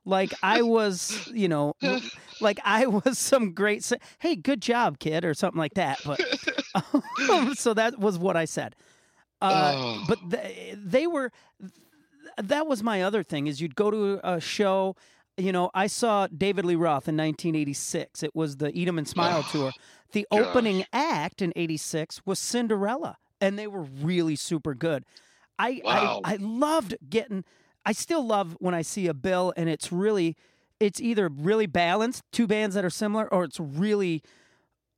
[0.05, 1.75] Like I was, you know,
[2.41, 3.83] like I was some great.
[3.83, 5.99] Sa- hey, good job, kid, or something like that.
[6.05, 6.19] But
[7.29, 8.75] um, so that was what I said.
[9.41, 10.05] Uh, Oh.
[10.07, 11.31] But th- they were.
[12.37, 13.47] That was my other thing.
[13.47, 14.95] Is you'd go to a show.
[15.37, 18.21] You know, I saw David Lee Roth in 1986.
[18.21, 19.71] It was the Eat 'em and Smile Oh, tour.
[20.11, 20.39] The gosh.
[20.41, 25.05] opening act in '86 was Cinderella, and they were really super good.
[25.57, 26.21] I, Wow.
[26.23, 27.45] I I loved getting.
[27.85, 30.37] I still love when I see a bill and it's really,
[30.79, 34.21] it's either really balanced, two bands that are similar, or it's really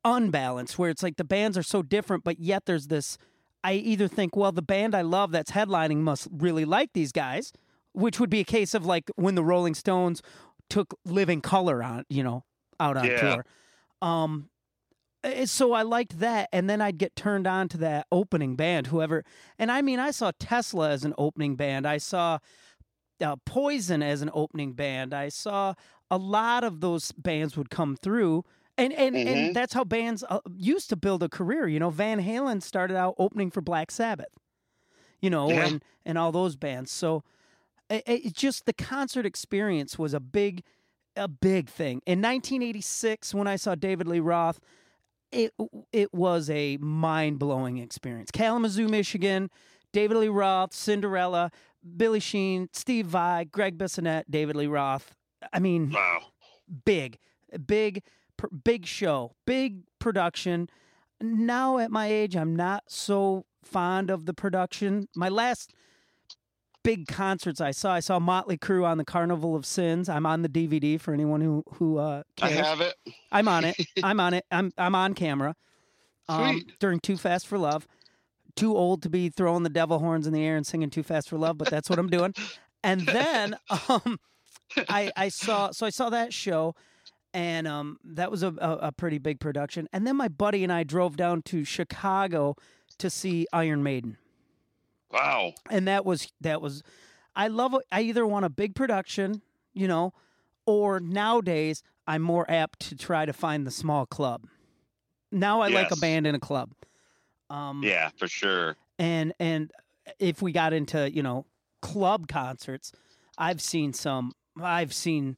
[0.03, 3.17] unbalanced, where it's like the bands are so different, but yet there's this.
[3.63, 7.51] I either think, well, the band I love that's headlining must really like these guys,
[7.95, 10.21] which would be a case of like when the Rolling Stones
[10.69, 12.43] took Living Colour on, you know,
[12.79, 13.17] out on Yeah.
[13.35, 13.45] tour.
[14.01, 14.49] Um,
[15.23, 18.87] eh, so I liked that, and then I'd get turned on to that opening band,
[18.87, 19.23] whoever.
[19.57, 21.85] And I mean, I saw Tesla as an opening band.
[21.87, 22.39] I saw
[23.21, 25.13] uh, Poison as an opening band.
[25.13, 25.73] I saw
[26.11, 28.43] a lot of those bands would come through,
[28.77, 29.25] and and Mhm.
[29.27, 31.65] and that's how bands uh, used to build a career.
[31.67, 34.35] You know, Van Halen started out opening for Black Sabbath.
[35.21, 35.65] You know, Yeah.
[35.67, 36.91] and and all those bands.
[36.91, 37.23] So
[37.89, 40.63] it, it just the concert experience was a big
[41.15, 42.01] a big thing.
[42.05, 44.59] In 1986 when I saw David Lee Roth,
[45.31, 45.51] it
[45.91, 48.31] it was a mind-blowing experience.
[48.31, 49.49] Kalamazoo, Michigan,
[49.93, 51.51] David Lee Roth, Cinderella,
[51.97, 55.15] Billy Sheehan, Steve Vai, Gregg Bissonette, David Lee Roth.
[55.53, 56.19] I mean, Wow.
[56.85, 57.17] big,
[57.65, 58.03] big,
[58.37, 60.69] pr- big show, big production.
[61.21, 65.07] Now at my age, I'm not so fond of the production.
[65.15, 65.73] My last
[66.85, 70.07] big concerts I saw, I saw Motley Crue on the Carnival of Sins.
[70.07, 72.93] I'm on the DVD for anyone who who uh, I have it.
[73.31, 73.75] I'm on it.
[74.03, 74.45] I'm on it.
[74.51, 75.55] I'm I'm on camera.
[76.29, 76.79] Um, Sweet.
[76.79, 77.87] during Too Fast for Love.
[78.55, 81.29] Too old to be throwing the devil horns in the air and singing Too Fast
[81.29, 82.33] for Love, but that's what I'm doing.
[82.83, 83.57] And then
[83.89, 84.19] um,
[84.87, 86.75] I I saw so I saw that show,
[87.33, 89.89] and um, that was a, a a pretty big production.
[89.91, 92.55] And then my buddy and I drove down to Chicago
[92.99, 94.17] to see Iron Maiden
[95.11, 95.53] Wow.
[95.69, 96.83] and that was that was
[97.35, 99.41] i love i either want a big production
[99.73, 100.13] you know
[100.65, 104.47] or nowadays i'm more apt to try to find the small club.
[105.31, 106.71] Now i like a band in a club.
[107.49, 108.75] Um Yeah, for sure.
[108.99, 109.71] and and
[110.19, 111.45] if we got into you know
[111.81, 112.91] club concerts
[113.37, 115.37] i've seen some i've seen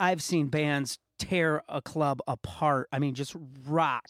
[0.00, 2.88] i've seen bands tear a club apart.
[2.92, 4.08] I mean just rock.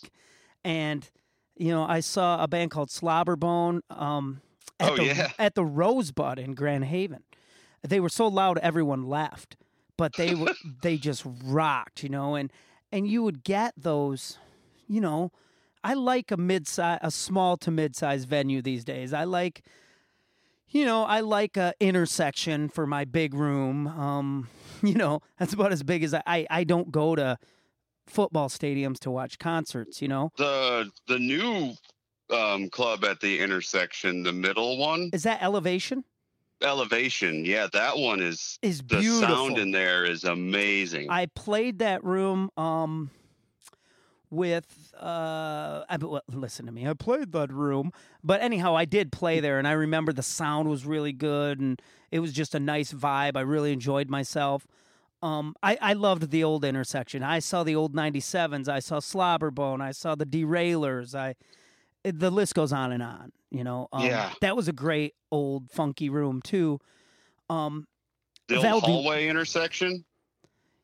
[0.65, 1.09] And
[1.57, 4.41] you know i saw a band called slobberbone um
[4.81, 5.31] at Oh, the yeah.
[5.39, 7.23] at the rosebud in grand haven
[7.83, 9.57] they were so loud everyone left
[9.97, 12.53] but they were they just rocked you know and
[12.91, 14.39] and you would get those
[14.89, 15.31] you know
[15.85, 19.13] I like a mid a small to mid size venue these days.
[19.13, 19.65] I like,
[20.69, 23.89] you know, I like a intersection for my big room.
[23.89, 24.49] Um,
[24.85, 26.23] you know, that's about as big as I.
[26.25, 27.37] I, I don't go to
[28.07, 30.01] football stadiums to watch concerts.
[30.01, 31.75] You know, The the new
[32.33, 36.05] um, club at the intersection, the middle one, is that elevation?
[36.63, 37.45] elevation.
[37.45, 39.21] Yeah, that one is Is the beautiful.
[39.29, 41.11] sound in there is amazing.
[41.11, 42.51] I played that room.
[42.57, 43.11] Um,
[44.31, 47.93] with uh I, well, listen to me i played that room
[48.25, 51.83] but anyhow i did play there and i remember the sound was really good and
[52.11, 54.67] it was just a nice vibe i really enjoyed myself
[55.21, 59.83] um i i loved the old intersection i saw the old 97s i saw slobberbone
[59.83, 61.35] i saw the derailers i
[62.05, 64.33] the list goes on and on you know um, Yeah.
[64.41, 66.79] that was a great old funky room too
[67.49, 67.87] um
[68.49, 70.05] the old that'll hallway intersection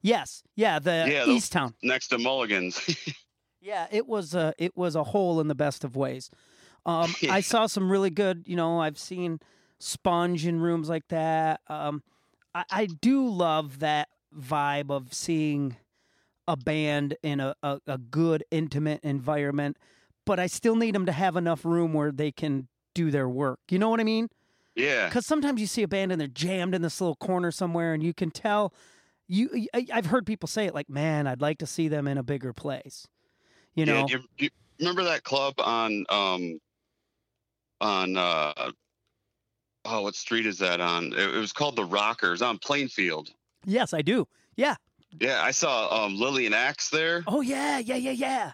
[0.03, 2.79] yes yeah the Yeah, east town next to Mulligan's.
[3.61, 6.31] Yeah, it was a it was a hole in the best of ways.
[6.87, 7.35] Um, Yeah.
[7.35, 8.45] I saw some really good.
[8.47, 9.41] You know, I've seen
[9.81, 11.61] Sponge in rooms like that.
[11.67, 12.05] Um,
[12.55, 15.77] I, I do love that vibe of seeing
[16.47, 19.77] a band in a, a, a good intimate environment,
[20.29, 23.61] but I still need them to have enough room where they can do their work.
[23.71, 24.29] You know what I mean?
[24.77, 25.09] yeah.
[25.09, 28.03] Because sometimes you see a band and they're jammed in this little corner somewhere, and
[28.03, 28.75] you can tell.
[29.27, 32.19] You, I, I've heard people say it like, "Man, I'd like to see them in
[32.19, 33.09] a bigger place."
[33.75, 36.61] You know, Yeah, you, you remember that club on um
[37.81, 38.71] on uh
[39.87, 41.07] oh what street is that on?
[41.14, 43.31] It, it was called the Rockers on Plainfield.
[43.64, 44.29] Yes, I do.
[44.57, 44.77] Yeah.
[45.19, 47.25] Yeah, I saw um Lillian Axe there.
[47.27, 48.53] Oh yeah, yeah, yeah, yeah.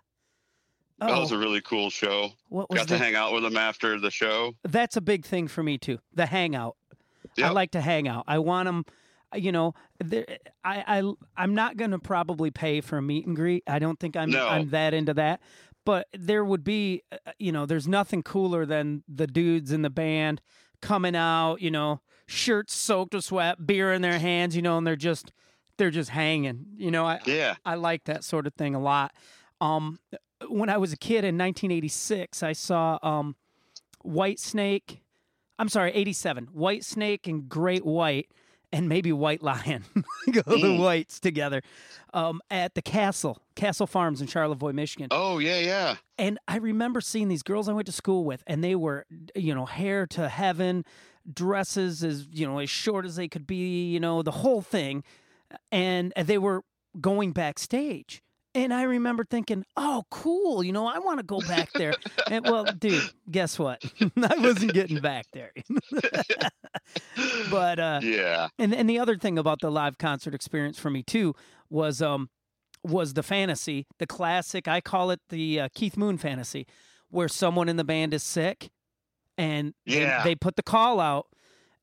[1.01, 2.31] Oh, That was a really cool show.
[2.49, 4.55] what was Got to hang out with them after the show.
[4.63, 5.99] That's a big thing for me too.
[6.15, 6.77] The hangout.
[7.43, 8.25] I like to hang out.
[8.29, 8.85] I want them.
[9.35, 10.25] You know, there,
[10.65, 13.65] I I I'm not gonna probably pay for a meet and greet.
[13.67, 14.47] I don't think I'm No.
[14.47, 15.41] I'm that into that.
[15.85, 19.91] But there would be, uh, you know, there's nothing cooler than the dudes in the
[19.91, 20.41] band
[20.81, 24.87] coming out, you know, shirts soaked with sweat, beer in their hands, you know, and
[24.87, 25.33] they're just
[25.77, 26.67] they're just hanging.
[26.77, 27.57] You know, I Yeah.
[27.65, 29.13] I like that sort of thing a lot.
[29.61, 29.99] Um,
[30.49, 33.37] when I was a kid in 1986, I saw um,
[34.05, 34.99] Whitesnake.
[35.59, 36.49] I'm sorry, 87.
[36.57, 38.31] Whitesnake and Great White,
[38.73, 39.85] and maybe White Lion.
[40.33, 40.81] Go the Mm.
[40.83, 41.63] whites together
[42.13, 45.09] um, at the Castle, Castle Farms in Charlevoix, Michigan.
[45.11, 45.97] Oh yeah, yeah.
[46.19, 49.55] And I remember seeing these girls I went to school with, and they were, you
[49.55, 50.85] know, hair to heaven,
[51.33, 55.05] dresses as, you know, as short as they could be, you know, the whole thing.
[55.71, 56.63] And they were
[57.01, 58.23] going backstage.
[58.57, 61.93] And I remember thinking, oh, cool, you know, I want to go back there.
[62.31, 63.83] and well, dude, guess what?
[64.17, 65.51] I wasn't getting back there.
[67.51, 68.49] but, uh, yeah.
[68.59, 71.35] and and the other thing about the live concert experience for me too
[71.71, 72.31] was um
[72.83, 74.69] was the fantasy, the classic.
[74.69, 76.67] I call it the uh, Keith Moon fantasy,
[77.09, 78.71] where someone in the band is sick,
[79.39, 80.23] and they- Yeah.
[80.23, 81.27] they, put the call out,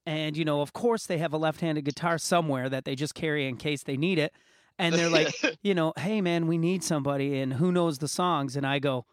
[0.06, 3.48] and you know, of course, they have a left-handed guitar somewhere that they just carry
[3.48, 4.32] in case they need it,
[4.80, 8.56] and they're like, you know, hey man, we need somebody, and who knows the songs?
[8.56, 9.06] And I go,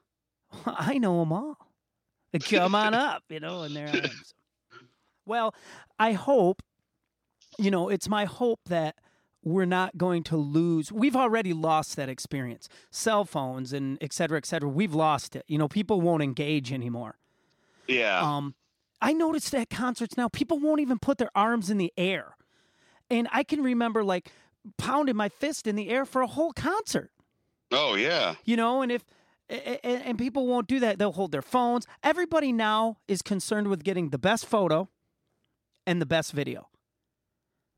[0.66, 1.57] I know them all.
[2.49, 4.11] Come on up, you know, and there I am.
[5.27, 5.55] Well,
[5.99, 6.62] I hope,
[7.59, 8.97] you know, it's my hope that
[9.44, 10.90] we're not going to lose.
[10.90, 12.68] We've already lost that experience.
[12.90, 14.68] Cell phones and et cetera, et cetera.
[14.68, 15.44] We've lost it.
[15.47, 17.18] You know, people won't engage anymore.
[17.87, 18.21] yeah.
[18.21, 18.55] Um,
[19.01, 22.35] I noticed at concerts now, people won't even put their arms in the air.
[23.09, 24.33] And I can remember like
[24.77, 27.11] pounding my fist in the air for a whole concert.
[27.71, 28.35] Oh yeah.
[28.45, 29.05] you know and if
[29.51, 30.99] a- a- and people won't do that.
[30.99, 31.87] They'll hold their phones.
[32.03, 34.89] Everybody now is concerned with getting the best photo
[35.87, 36.69] and the best video.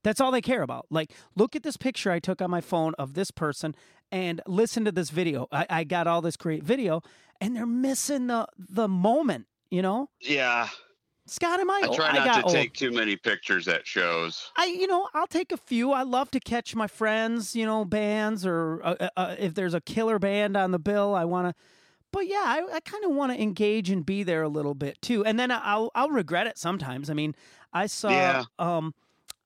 [0.03, 0.87] That's all they care about.
[0.91, 3.75] Like look at this picture i took on my phone of this person
[4.11, 5.47] and listen to this video.
[5.53, 7.03] I, I got all this great video
[7.41, 10.11] and they're missing the the moment you know?
[10.21, 10.69] Yeah.
[11.31, 12.55] Scott am i I try I not got to old.
[12.55, 14.51] take too many pictures at shows.
[14.57, 15.93] I, you know, I'll take a few.
[15.93, 19.81] I love to catch my friends, you know, bands, or uh, uh, if there's a
[19.81, 21.63] killer band on the bill, I want to.
[22.13, 25.01] But yeah, I, I kind of want to engage and be there a little bit
[25.01, 27.09] too, and then I'll I'll regret it sometimes.
[27.09, 27.35] I mean,
[27.73, 28.45] I saw Yeah.
[28.59, 28.95] um,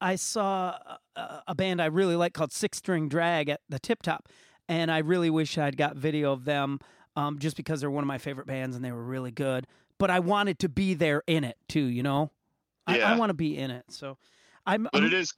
[0.01, 0.79] I saw
[1.15, 4.29] a, a band I really like called Six String Drag at the Tip Top,
[4.69, 6.81] and I really wish I'd got video of them,
[7.17, 9.67] um, just because they're one of my favorite bands and they were really good.
[9.99, 12.31] But I wanted to be there in it too, you know.
[12.87, 14.19] I, I want to be in it, so
[14.67, 14.85] I'm.
[14.93, 15.33] But I'm it is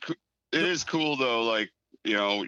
[0.52, 1.42] it is cool though.
[1.44, 1.70] Like
[2.04, 2.44] you know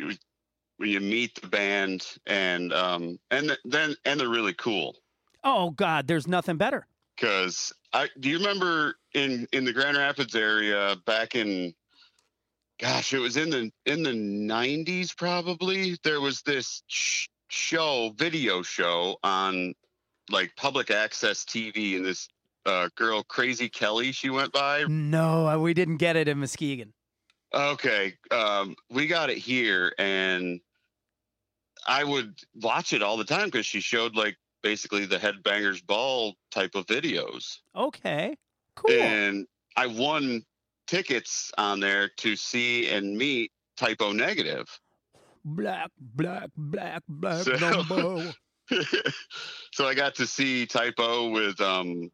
[0.79, 4.97] when you meet the band and um and then and they're really cool
[5.45, 6.87] Oh God, there's nothing better.
[7.17, 11.75] because I do you remember in in the Grand Rapids area back in
[12.79, 18.63] gosh it was in the in the 90s probably there was this sh- show video
[18.63, 19.75] show on
[20.31, 22.29] like public access TV and this
[22.67, 26.93] uh, girl Crazy Kelly she went by No, uh, we didn't get it in Muskegon.
[27.55, 30.61] Okay, um, we got it here, and
[31.87, 36.35] I would watch it all the time because she showed like basically the Headbangers Ball
[36.51, 38.37] type of videos, Okay,
[38.75, 38.91] cool.
[38.93, 40.43] and I won
[40.87, 44.67] tickets on there to see and meet Type O Negative.
[45.45, 48.33] Black, black, black, black So-.
[49.73, 52.11] so I got to see Type O with um,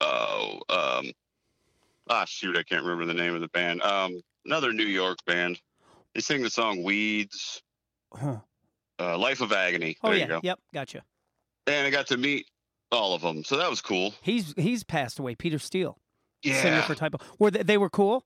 [0.00, 1.12] oh um,
[2.08, 3.82] ah shoot, I can't remember the name of the band.
[3.82, 5.60] Um, another New York band.
[6.14, 7.62] They sing the song "Weeds."
[8.14, 8.36] Huh.
[8.98, 9.96] uh, Life of Agony.
[10.02, 10.40] Oh There yeah, you go.
[10.42, 11.02] yep, gotcha.
[11.66, 12.46] And I got to meet
[12.92, 14.14] all of them, so that was cool.
[14.22, 15.34] He's he's passed away.
[15.34, 15.98] Peter Steele,
[16.42, 17.24] singer Yeah, for Type O.
[17.38, 18.24] Were they, they were cool?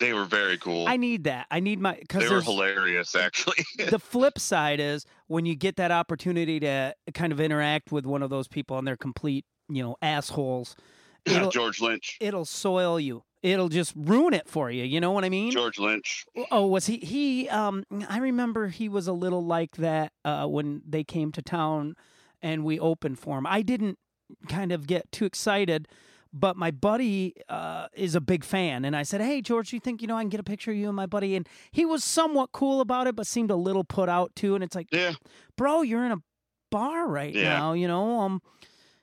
[0.00, 0.86] They were very cool.
[0.86, 1.46] I need that.
[1.50, 3.64] I need my because they were hilarious, actually.
[3.90, 8.22] the flip side is when you get that opportunity to kind of interact with one
[8.22, 10.76] of those people and they're complete, you know, assholes.
[11.24, 12.18] It'll George Lynch.
[12.20, 13.22] it'll soil you.
[13.42, 14.84] It'll just ruin it for you.
[14.84, 15.50] You know what I mean?
[15.50, 16.24] George Lynch.
[16.50, 16.96] Oh, was he?
[16.98, 17.48] He.
[17.48, 21.94] Um, I remember he was a little like that uh, when they came to town,
[22.42, 23.46] and we opened for him.
[23.46, 23.98] I didn't
[24.48, 25.88] kind of get too excited,
[26.34, 30.02] but my buddy uh, is a big fan, and I said, "Hey, George, you think
[30.02, 32.02] you know I can get a picture of you and my buddy?" And he was
[32.04, 34.54] somewhat cool about it, but seemed a little put out too.
[34.54, 35.14] And it's like, Yeah,
[35.56, 36.18] bro, you're in a
[36.70, 37.44] bar right Yeah.
[37.58, 38.20] now, you know.
[38.20, 38.42] Um,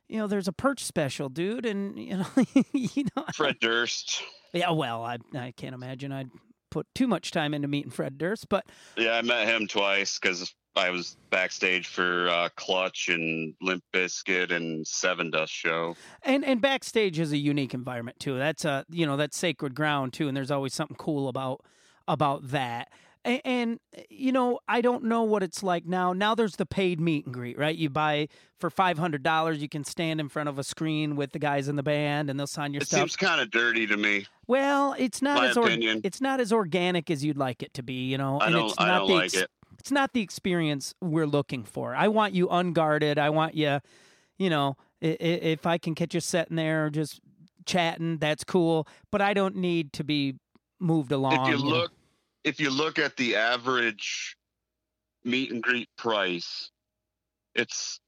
[0.09, 2.27] you know, there's a perch special, dude, and you know,
[2.73, 4.21] you know, Fred Durst.
[4.53, 6.29] yeah, well, I I can't imagine I'd
[6.69, 8.65] put too much time into meeting Fred Durst, but
[8.97, 14.51] Yeah, I met him twice because I was backstage for uh, Clutch and Limp Bizkit
[14.51, 15.95] and Sevendust show.
[16.24, 18.38] and and backstage is a unique environment too.
[18.38, 21.61] That's a you know that's sacred ground too, and there's always something cool about
[22.07, 22.89] about that.
[23.24, 26.11] And, and, you know, I don't know what it's like now.
[26.11, 27.76] Now there's the paid meet and greet, right?
[27.76, 31.32] You buy for five hundred dollars, you can stand in front of a screen with
[31.32, 32.99] the guys in the band, and they'll sign your it stuff.
[33.01, 34.26] seems kind of dirty to me.
[34.47, 37.84] Well, it's not My as or- it's not as organic as you'd like it to
[37.84, 38.39] be, you know.
[38.39, 38.65] I and don't.
[38.69, 39.51] it's I don't the like it.
[39.82, 41.95] It's not the experience we're looking for.
[41.95, 43.17] I want you unguarded.
[43.17, 43.79] I want you,
[44.38, 47.19] you know, if I can catch you sitting there just
[47.65, 48.88] chatting, that's cool.
[49.09, 50.36] But I don't need to be
[50.79, 51.51] moved along.
[51.51, 51.91] If you look,
[52.43, 54.38] if you look at the average
[55.23, 56.69] meet and greet price,
[57.55, 57.99] it's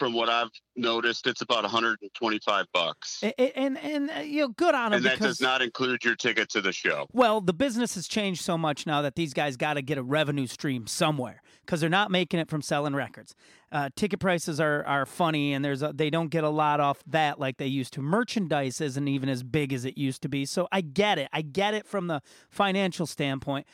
[0.00, 4.48] from what I've noticed, it's about 125 bucks, A- a- and and, uh, you know,
[4.48, 7.06] good on them and that because does not include your ticket to the show.
[7.12, 10.02] Well, the business has changed so much now that these guys got to get a
[10.02, 13.34] revenue stream somewhere because they're not making it from selling records.
[13.70, 17.02] Uh, ticket prices are are funny, and there's a, they don't get a lot off
[17.06, 18.00] that like they used to.
[18.00, 21.28] Merchandise isn't even as big as it used to be, so I get it.
[21.30, 23.66] I get it from the financial standpoint.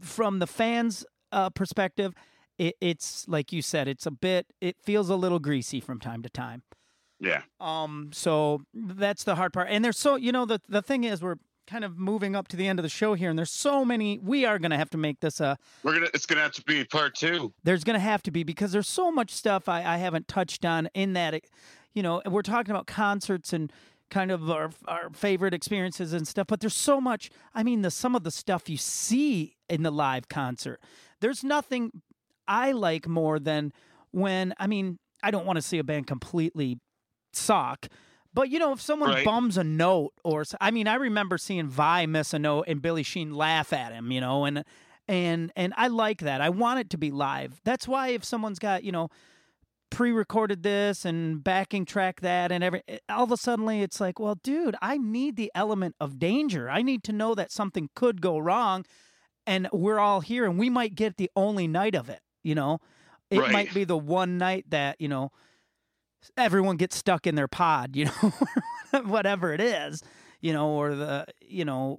[0.00, 2.12] From the fans' uh, perspective,
[2.58, 4.46] it, it's like you said, it's a bit.
[4.60, 6.62] It feels a little greasy from time to time.
[7.20, 9.68] Yeah, Um, so that's the hard part.
[9.70, 12.56] And there's so you know the the thing is we're kind of moving up to
[12.56, 14.18] the end of the show here, and there's so many.
[14.18, 15.58] We are going to have to make this a.
[15.82, 16.08] we're gonna.
[16.14, 17.52] It's gonna have to be part two.
[17.64, 20.64] There's going to have to be because there's so much stuff I, I haven't touched
[20.64, 21.42] on in that.
[21.92, 23.72] You know, we're talking about concerts and
[24.10, 27.30] kind of our our favorite experiences and stuff, but there's so much.
[27.54, 30.80] I mean, the some of the stuff you see in the live concert.
[31.20, 32.02] There's nothing
[32.48, 33.72] I like more than
[34.10, 36.78] when I mean I don't want to see a band completely
[37.32, 37.86] suck.
[38.34, 39.24] But you know, if someone Right.
[39.24, 43.02] bums a note, or I mean, I remember seeing Vai miss a note and Billy
[43.02, 44.64] Sheehan laugh at him, you know, and
[45.08, 46.40] and and I like that.
[46.40, 47.60] I want it to be live.
[47.64, 49.08] That's why if someone's got you know
[49.90, 54.18] pre-recorded this and backing track that and every eh, all of a suddenly it's like,
[54.20, 56.68] well, dude, I need the element of danger.
[56.68, 58.84] I need to know that something could go wrong,
[59.46, 62.20] and we're all here, and we might get the only night of it.
[62.42, 62.78] You know,
[63.30, 63.52] it Right.
[63.52, 65.32] might be the one night that you know
[66.36, 68.32] everyone gets stuck in their pod, you know,
[69.04, 70.02] whatever it is,
[70.40, 71.98] you know, or the, you know,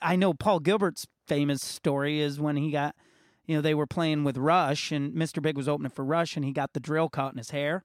[0.00, 2.94] I know Paul Gilbert's famous story is when he got,
[3.46, 5.42] you know, they were playing with Rush and Mr.
[5.42, 7.84] Big was opening for Rush and he got the drill caught in his hair,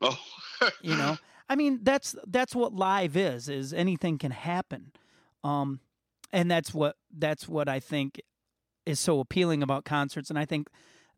[0.00, 0.18] Oh,
[0.82, 1.18] you know.
[1.48, 4.92] I mean, that's that's what live is, is anything can happen.
[5.44, 5.80] Um
[6.32, 8.20] and that's what that's what I think
[8.86, 10.68] is so appealing about concerts and I think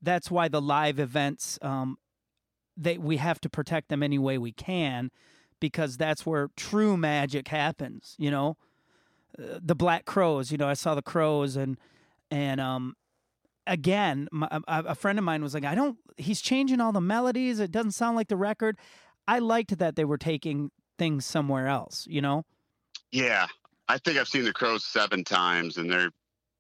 [0.04, 1.96] that's why the live events um
[2.98, 5.10] we have to protect them any way we can
[5.60, 8.56] because that's where true magic happens you know?
[9.38, 11.78] Uh, the Black Crowes you know i saw the crows and
[12.30, 12.94] and um
[13.66, 17.00] again my, a, a friend of mine was like i don't he's changing all the
[17.00, 18.76] melodies it doesn't sound like the record.
[19.26, 22.44] I liked that they were taking things somewhere else you know?
[23.10, 23.46] Yeah.
[23.88, 26.10] I think I've seen the Crowes seven times, and they're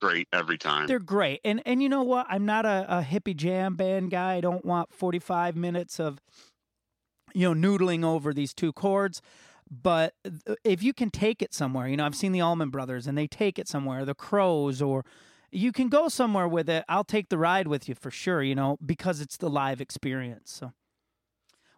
[0.00, 0.86] great every time.
[0.86, 1.40] They're great.
[1.44, 2.26] And and you know what?
[2.28, 4.34] I'm not a, a hippie jam band guy.
[4.34, 6.20] I don't want 45 minutes of
[7.34, 9.22] you know noodling over these two chords.
[9.70, 13.06] But uh, if you can take it somewhere, you know, I've seen the Allman Brothers
[13.06, 15.04] and they take it somewhere, the Crowes, or
[15.50, 16.84] you can go somewhere with it.
[16.88, 20.52] I'll take the ride with you for sure, you know, because it's the live experience.
[20.52, 20.72] So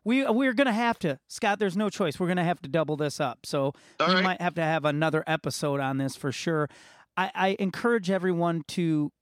[0.05, 1.59] we we're gonna have to, Scott.
[1.59, 2.19] There's no choice.
[2.19, 3.41] We're gonna have to double this up.
[3.45, 4.23] So All we right.
[4.25, 6.69] might have to have another episode on this for sure.
[7.17, 9.13] I, I encourage everyone to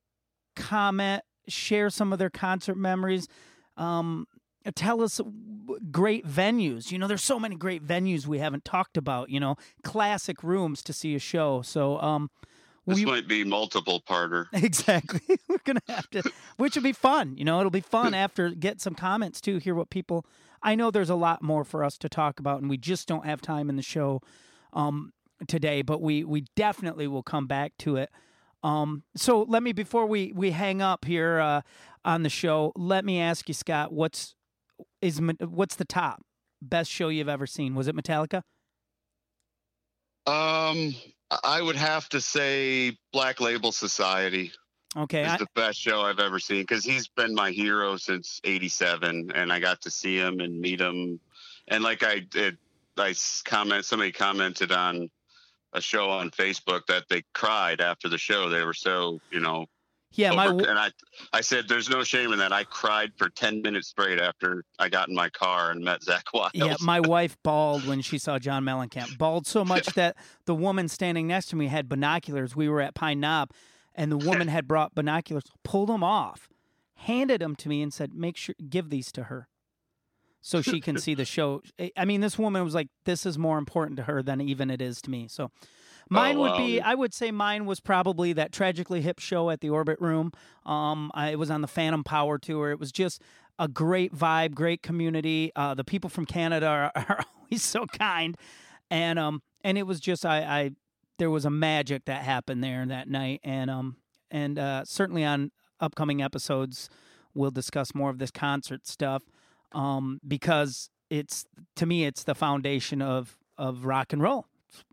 [0.57, 3.29] comment, share some of their concert memories.
[3.77, 4.27] Um,
[4.75, 5.21] tell us
[5.91, 6.91] great venues.
[6.91, 9.31] You know, there's so many great venues we haven't talked about.
[9.31, 11.63] You know, classic rooms to see a show.
[11.63, 12.31] So, um,
[12.87, 14.47] this we- might be multiple parter.
[14.53, 15.21] Exactly.
[15.49, 16.23] We're gonna have to,
[16.57, 17.37] which will be fun.
[17.37, 19.59] You know, it'll be fun after get some comments too.
[19.59, 20.27] Hear what people.
[20.63, 23.27] I know there's a lot more for us to talk about, and we just don't
[23.27, 24.23] have time in the show
[24.73, 25.13] um,
[25.47, 25.83] today.
[25.83, 28.11] But we we definitely will come back to it.
[28.63, 31.61] Um, so let me before we we hang up here uh,
[32.05, 32.73] on the show.
[32.77, 34.35] Let me ask you, Scott, what's
[35.01, 36.23] is what's the top
[36.63, 37.75] best show you've ever seen?
[37.75, 38.43] Was it Metallica?
[40.27, 40.95] Um,
[41.43, 44.53] I would have to say Black Label Society
[44.97, 48.41] Okay, is I, the best show I've ever seen because he's been my hero since
[48.45, 51.19] '87, and I got to see him and meet him.
[51.69, 52.59] And like I did,
[52.97, 53.15] I
[53.45, 53.85] comment.
[53.85, 55.11] Somebody commented on
[55.75, 58.49] a show on Facebook that they cried after the show.
[58.49, 59.67] They were so, you know,
[60.17, 60.91] yeah, my w- and I,
[61.33, 64.89] I said, "There's no shame in that." I cried for ten minutes straight after I
[64.89, 66.53] got in my car and met Zakk Wylde.
[66.55, 69.19] Yeah, my wife bawled when she saw John Mellencamp.
[69.19, 70.17] Bawled so much that
[70.47, 72.55] the woman standing next to me had binoculars.
[72.55, 73.51] We were at Pine Knob,
[73.95, 76.49] and the woman had brought binoculars, pulled them off,
[76.95, 79.49] handed them to me, and said, "Make sure give these to her,
[80.47, 81.63] so she can see the show."
[81.97, 84.81] I- mean, this woman was like, "This is more important to her than even it
[84.81, 85.51] is to me." So,
[86.11, 86.59] Mine Oh, would wow.
[86.59, 86.81] be.
[86.83, 90.33] I would say mine was probably that tragically hip show at the Orbit Room.
[90.67, 92.71] Um, I, it was on the Phantom Power tour.
[92.71, 93.23] It was just
[93.59, 95.51] a great vibe, great community.
[95.57, 98.37] Uh, the people from Canada are, are always so kind,
[98.91, 100.71] and um, and it was just I, I
[101.19, 103.97] there was a magic that happened there that night, and um,
[104.31, 106.89] and uh, certainly on upcoming episodes
[107.35, 109.23] we'll discuss more of this concert stuff,
[109.73, 111.47] um, because it's
[111.77, 114.47] to me it's the foundation of of rock and roll.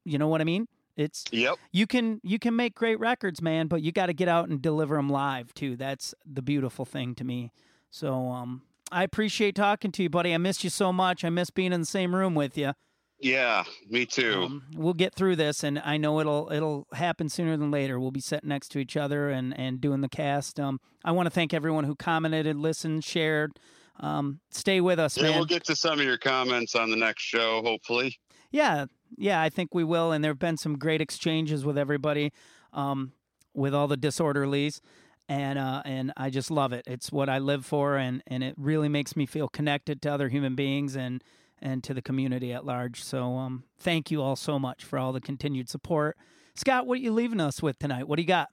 [0.03, 0.67] You know what I mean?
[0.97, 1.55] It's Yep.
[1.71, 4.61] you can you can make great records, man, but you got to get out and
[4.61, 5.75] deliver them live too.
[5.75, 7.51] That's the beautiful thing to me.
[7.89, 10.33] So um, I appreciate talking to you, buddy.
[10.33, 11.23] I missed you so much.
[11.23, 12.73] I miss being in the same room with you.
[13.19, 14.43] Yeah, me too.
[14.45, 17.99] Um, we'll get through this, and I know it'll it'll happen sooner than later.
[17.99, 20.59] We'll be sitting next to each other and and doing the cast.
[20.59, 23.59] Um, I want to thank everyone who commented, listened, shared.
[23.99, 25.35] Um, stay with us, yeah, man.
[25.35, 28.17] we'll get to some of your comments on the next show, hopefully.
[28.51, 28.85] Yeah,
[29.17, 30.11] yeah, I think we will.
[30.11, 32.31] And there have been some great exchanges with everybody,
[32.73, 33.13] um,
[33.53, 34.81] with all the disorderlies,
[35.29, 36.83] and uh, and I just love it.
[36.87, 40.29] It's what I live for, and and it really makes me feel connected to other
[40.29, 41.23] human beings and
[41.61, 43.03] and to the community at large.
[43.03, 46.17] So um, thank you all so much for all the continued support.
[46.55, 48.07] Scott, what are you leaving us with tonight?
[48.07, 48.49] What do you got?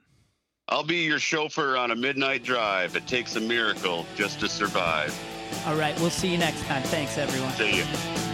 [0.70, 2.94] I'll be your chauffeur on a midnight drive.
[2.94, 5.18] It takes a miracle just to survive.
[5.66, 6.82] All right, we'll see you next time.
[6.82, 7.52] Thanks, everyone.
[7.52, 8.27] See you.